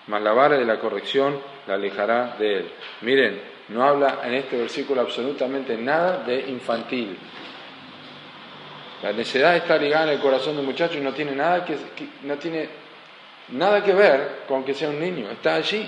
mas 0.10 0.24
la 0.24 0.34
vara 0.34 0.58
de 0.58 0.66
la 0.66 0.80
corrección 0.80 1.40
la 1.68 1.76
alejará 1.76 2.36
de 2.40 2.58
él. 2.58 2.72
Miren, 3.02 3.40
no 3.70 3.84
habla 3.84 4.22
en 4.26 4.34
este 4.34 4.58
versículo 4.58 5.02
absolutamente 5.02 5.78
nada 5.78 6.24
de 6.24 6.50
infantil. 6.50 7.16
La 9.04 9.14
necedad 9.14 9.56
está 9.56 9.78
ligada 9.78 10.06
en 10.06 10.10
el 10.14 10.20
corazón 10.20 10.56
del 10.56 10.66
muchacho 10.66 10.98
y 10.98 11.02
no 11.02 11.14
tiene 11.14 11.34
nada 11.34 11.64
que, 11.64 11.78
no 12.24 12.36
tiene 12.38 12.68
nada 13.50 13.84
que 13.84 13.94
ver 13.94 14.40
con 14.48 14.64
que 14.64 14.74
sea 14.74 14.90
un 14.90 15.00
niño. 15.00 15.30
Está 15.30 15.56
allí. 15.56 15.88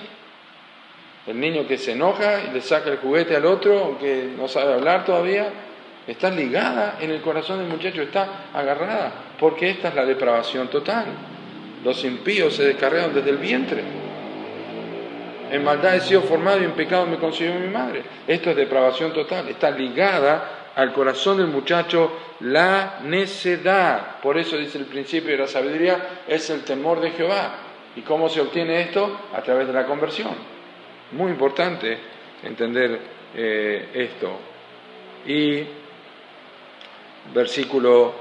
El 1.26 1.40
niño 1.40 1.68
que 1.68 1.80
se 1.80 1.94
enoja 1.94 2.44
y 2.44 2.54
le 2.54 2.62
saca 2.62 2.92
el 2.92 2.98
juguete 2.98 3.36
al 3.36 3.46
otro, 3.46 3.98
que 4.00 4.30
no 4.38 4.48
sabe 4.48 4.74
hablar 4.74 5.04
todavía, 5.04 5.50
está 6.06 6.30
ligada 6.30 6.98
en 7.02 7.10
el 7.10 7.22
corazón 7.22 7.58
del 7.58 7.68
muchacho, 7.68 8.04
está 8.04 8.50
agarrada, 8.54 9.12
porque 9.40 9.72
esta 9.72 9.90
es 9.90 9.96
la 9.96 10.06
depravación 10.06 10.68
total. 10.68 11.06
Los 11.84 12.04
impíos 12.06 12.56
se 12.56 12.66
descargaron 12.66 13.14
desde 13.14 13.32
el 13.32 13.38
vientre. 13.38 14.01
En 15.52 15.66
maldad 15.66 15.96
he 15.96 16.00
sido 16.00 16.22
formado 16.22 16.62
y 16.62 16.64
en 16.64 16.72
pecado 16.72 17.06
me 17.06 17.18
consiguió 17.18 17.56
mi 17.56 17.68
madre. 17.68 18.04
Esto 18.26 18.52
es 18.52 18.56
depravación 18.56 19.12
total. 19.12 19.50
Está 19.50 19.70
ligada 19.70 20.72
al 20.76 20.94
corazón 20.94 21.38
del 21.38 21.48
muchacho 21.48 22.10
la 22.40 23.00
necedad. 23.04 24.22
Por 24.22 24.38
eso 24.38 24.58
dice 24.58 24.78
el 24.78 24.86
principio 24.86 25.32
de 25.32 25.40
la 25.40 25.48
sabiduría, 25.48 26.24
es 26.26 26.50
el 26.50 26.64
temor 26.64 27.02
de 27.02 27.12
Jehová. 27.12 27.56
¿Y 27.98 28.02
cómo 28.02 28.30
se 28.30 28.40
obtiene 28.40 28.82
esto? 28.82 29.28
A 29.36 29.42
través 29.42 29.68
de 29.68 29.74
la 29.74 29.86
conversión. 29.86 30.32
Muy 31.12 31.32
importante 31.32 31.98
entender 32.44 33.00
eh, 33.36 33.90
esto. 33.94 34.40
Y 35.28 35.64
versículo, 37.34 38.14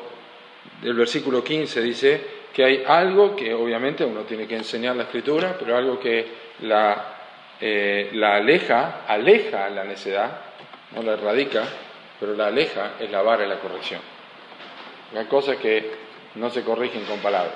el 0.82 0.94
versículo 0.94 1.44
15 1.44 1.80
dice 1.80 2.24
que 2.52 2.64
hay 2.64 2.82
algo 2.84 3.36
que 3.36 3.54
obviamente 3.54 4.04
uno 4.04 4.22
tiene 4.22 4.48
que 4.48 4.56
enseñar 4.56 4.96
la 4.96 5.04
escritura, 5.04 5.56
pero 5.56 5.76
algo 5.76 6.00
que 6.00 6.26
la, 6.62 7.19
eh, 7.60 8.10
la 8.14 8.36
aleja, 8.36 9.02
aleja 9.06 9.68
la 9.70 9.84
necedad, 9.84 10.30
no 10.94 11.02
la 11.02 11.12
erradica, 11.12 11.64
pero 12.18 12.34
la 12.34 12.46
aleja 12.46 12.92
es 12.98 13.10
la 13.10 13.22
vara 13.22 13.44
y 13.44 13.48
la 13.48 13.58
corrección. 13.58 14.00
Hay 15.16 15.26
cosas 15.26 15.56
que 15.56 15.90
no 16.36 16.50
se 16.50 16.62
corrigen 16.62 17.04
con 17.04 17.18
palabras. 17.18 17.54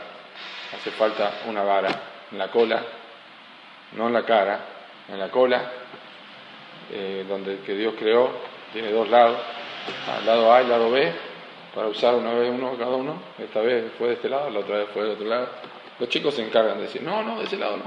Hace 0.74 0.90
falta 0.90 1.30
una 1.46 1.62
vara 1.62 1.88
en 2.32 2.38
la 2.38 2.50
cola, 2.50 2.82
no 3.92 4.08
en 4.08 4.12
la 4.12 4.24
cara, 4.24 4.60
en 5.08 5.18
la 5.18 5.30
cola, 5.30 5.70
eh, 6.92 7.24
donde 7.28 7.60
que 7.60 7.74
Dios 7.74 7.94
creó, 7.98 8.30
tiene 8.72 8.90
dos 8.90 9.08
lados, 9.08 9.38
al 10.18 10.26
lado 10.26 10.52
A 10.52 10.62
y 10.62 10.66
lado 10.66 10.90
B, 10.90 11.12
para 11.74 11.88
usar 11.88 12.14
una 12.14 12.34
vez 12.34 12.50
uno 12.50 12.76
cada 12.76 12.96
uno. 12.96 13.22
Esta 13.38 13.60
vez 13.60 13.92
fue 13.98 14.08
de 14.08 14.14
este 14.14 14.28
lado, 14.28 14.50
la 14.50 14.60
otra 14.60 14.78
vez 14.78 14.88
fue 14.92 15.02
del 15.02 15.12
otro 15.12 15.26
lado. 15.26 15.48
Los 15.98 16.08
chicos 16.08 16.34
se 16.34 16.42
encargan 16.42 16.78
de 16.78 16.84
decir, 16.84 17.02
no, 17.02 17.22
no, 17.22 17.38
de 17.38 17.44
ese 17.44 17.56
lado 17.56 17.76
no. 17.76 17.84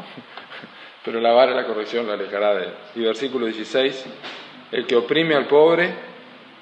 Pero 1.08 1.22
la 1.22 1.32
vara 1.32 1.56
la 1.56 1.66
corrección 1.66 2.06
la 2.06 2.16
alejará 2.16 2.54
de 2.56 2.66
él. 2.66 2.74
Y 2.96 3.02
versículo 3.04 3.46
16, 3.46 4.06
el 4.74 4.86
que 4.86 4.98
oprime 4.98 5.36
al 5.36 5.48
pobre 5.48 5.94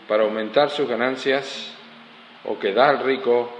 para 0.07 0.21
aumentar 0.21 0.69
sus 0.69 0.87
ganancias 0.87 1.73
o 2.43 2.59
que 2.59 2.71
da 2.71 2.89
al 2.89 2.99
rico, 2.99 3.51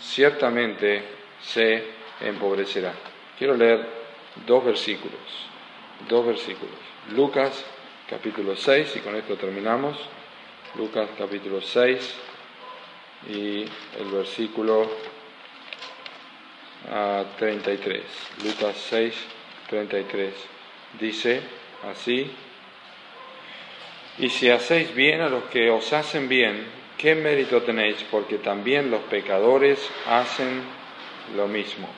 ciertamente 0.00 1.04
se 1.40 1.84
empobrecerá. 2.20 2.92
Quiero 3.38 3.54
leer 3.54 3.86
dos 4.44 4.64
versículos 4.64 5.46
dos 6.08 6.26
versículos. 6.26 6.74
Lucas 7.14 7.64
capítulo 8.08 8.56
6, 8.56 8.96
y 8.96 9.00
con 9.00 9.16
esto 9.16 9.36
terminamos. 9.36 9.96
Lucas 10.76 11.08
capítulo 11.18 11.60
6 11.60 12.14
y 13.30 13.62
el 13.62 14.10
versículo 14.12 14.88
33. 17.38 18.02
Ah, 18.04 18.44
Lucas 18.44 18.76
6, 18.90 19.14
33. 19.68 20.32
Dice 21.00 21.40
así, 21.90 22.30
y 24.18 24.30
si 24.30 24.48
hacéis 24.48 24.94
bien 24.94 25.20
a 25.20 25.28
los 25.28 25.44
que 25.44 25.70
os 25.70 25.92
hacen 25.92 26.28
bien, 26.28 26.64
¿qué 26.96 27.14
mérito 27.14 27.62
tenéis? 27.62 27.96
Porque 28.10 28.38
también 28.38 28.90
los 28.90 29.02
pecadores 29.02 29.78
hacen 30.08 30.62
lo 31.36 31.46
mismo. 31.48 31.88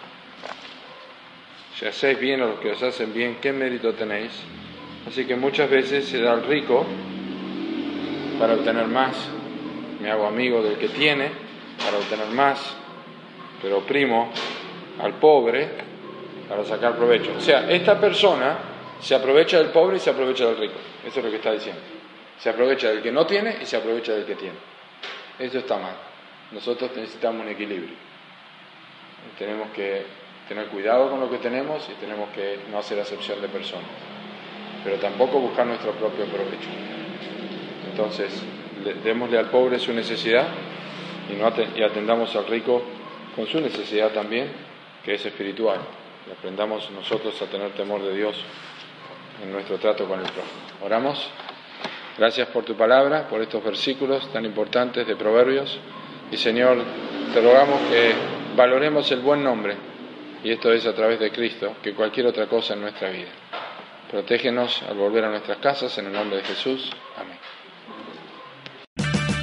Si 1.77 1.87
hacéis 1.87 2.19
bien 2.19 2.43
a 2.43 2.47
los 2.47 2.59
que 2.59 2.73
os 2.73 2.83
hacen 2.83 3.15
bien, 3.15 3.37
¿qué 3.41 3.53
mérito 3.53 3.95
tenéis? 3.95 4.33
Así 5.07 5.27
que 5.27 5.37
muchas 5.37 5.71
veces 5.71 6.07
se 6.07 6.21
da 6.21 6.33
al 6.33 6.45
rico 6.45 6.85
para 8.39 8.55
obtener 8.55 8.87
más, 8.87 9.17
me 10.01 10.11
hago 10.11 10.27
amigo 10.27 10.63
del 10.63 10.77
que 10.77 10.89
tiene 10.89 11.29
para 11.85 11.99
obtener 11.99 12.29
más, 12.29 12.75
pero 13.63 13.79
oprimo 13.79 14.33
al 15.01 15.15
pobre 15.15 15.69
para 16.49 16.65
sacar 16.65 16.97
provecho. 16.97 17.33
O 17.37 17.41
sea, 17.41 17.71
esta 17.71 18.01
persona 18.01 18.59
se 19.01 19.15
aprovecha 19.15 19.59
del 19.59 19.69
pobre 19.69 19.97
y 19.97 20.01
se 20.01 20.11
aprovecha 20.11 20.47
del 20.47 20.57
rico. 20.57 20.75
Eso 21.07 21.19
es 21.19 21.25
lo 21.25 21.31
que 21.31 21.37
está 21.37 21.53
diciendo. 21.53 21.81
Se 22.39 22.51
aprovecha 22.51 22.89
del 22.89 23.03
que 23.03 23.13
no 23.13 23.27
tiene 23.27 23.59
y 23.61 23.67
se 23.67 23.77
aprovecha 23.77 24.13
del 24.13 24.25
que 24.25 24.35
tiene. 24.35 24.57
Eso 25.39 25.59
está 25.59 25.77
mal. 25.79 25.95
Nosotros 26.53 26.91
necesitamos 26.97 27.43
un 27.43 27.49
equilibrio. 27.49 27.95
Tenemos 29.39 29.71
que 29.71 30.05
tener 30.49 30.67
cuidado 30.67 31.11
con 31.11 31.21
lo 31.21 31.31
que 31.31 31.39
tenemos 31.39 31.87
y 31.91 32.01
tenemos 32.01 32.31
que 32.31 32.61
no 32.71 32.79
hacer 32.79 32.99
acepción 32.99 33.41
de 33.43 33.49
personas. 33.49 33.89
Pero 34.83 34.97
tampoco 34.97 35.39
buscar 35.41 35.67
nuestro 35.67 35.93
propio 35.93 36.25
provecho. 36.25 36.69
Entonces, 37.91 38.43
démosle 39.05 39.39
al 39.39 39.51
pobre 39.51 39.79
su 39.79 39.93
necesidad 39.93 40.47
y, 41.29 41.83
atendamos 41.83 42.35
al 42.37 42.47
rico 42.47 42.83
con 43.37 43.47
su 43.47 43.61
necesidad 43.61 44.11
también, 44.13 44.51
que 45.05 45.15
es 45.15 45.27
espiritual. 45.27 45.81
Aprendamos 46.37 46.91
nosotros 46.91 47.41
a 47.43 47.47
tener 47.47 47.73
temor 47.73 48.03
de 48.03 48.15
Dios 48.15 48.37
en 49.43 49.53
nuestro 49.53 49.79
trato 49.79 50.07
con 50.07 50.19
el 50.19 50.27
prójimo. 50.27 50.61
Oramos. 50.83 51.31
Gracias 52.17 52.49
por 52.49 52.65
tu 52.65 52.77
palabra, 52.77 53.29
por 53.29 53.41
estos 53.41 53.63
versículos 53.63 54.33
tan 54.33 54.45
importantes 54.45 55.07
de 55.07 55.15
Proverbios. 55.15 55.79
Y 56.33 56.37
Señor, 56.37 56.79
te 57.33 57.41
rogamos 57.41 57.81
que 57.91 58.13
valoremos 58.57 59.11
el 59.13 59.21
buen 59.21 59.45
nombre, 59.45 59.77
y 60.43 60.51
esto 60.51 60.73
es 60.73 60.85
a 60.87 60.95
través 60.95 61.21
de 61.21 61.31
Cristo, 61.31 61.77
que 61.83 61.95
cualquier 61.95 62.27
otra 62.27 62.47
cosa 62.47 62.75
en 62.75 62.81
nuestra 62.81 63.11
vida. 63.11 63.31
Protégenos 64.11 64.83
al 64.83 64.97
volver 64.97 65.25
a 65.25 65.31
nuestras 65.31 65.59
casas, 65.59 65.97
en 65.99 66.07
el 66.07 66.13
nombre 66.13 66.39
de 66.39 66.45
Jesús. 66.45 66.91
Amén. 67.17 67.38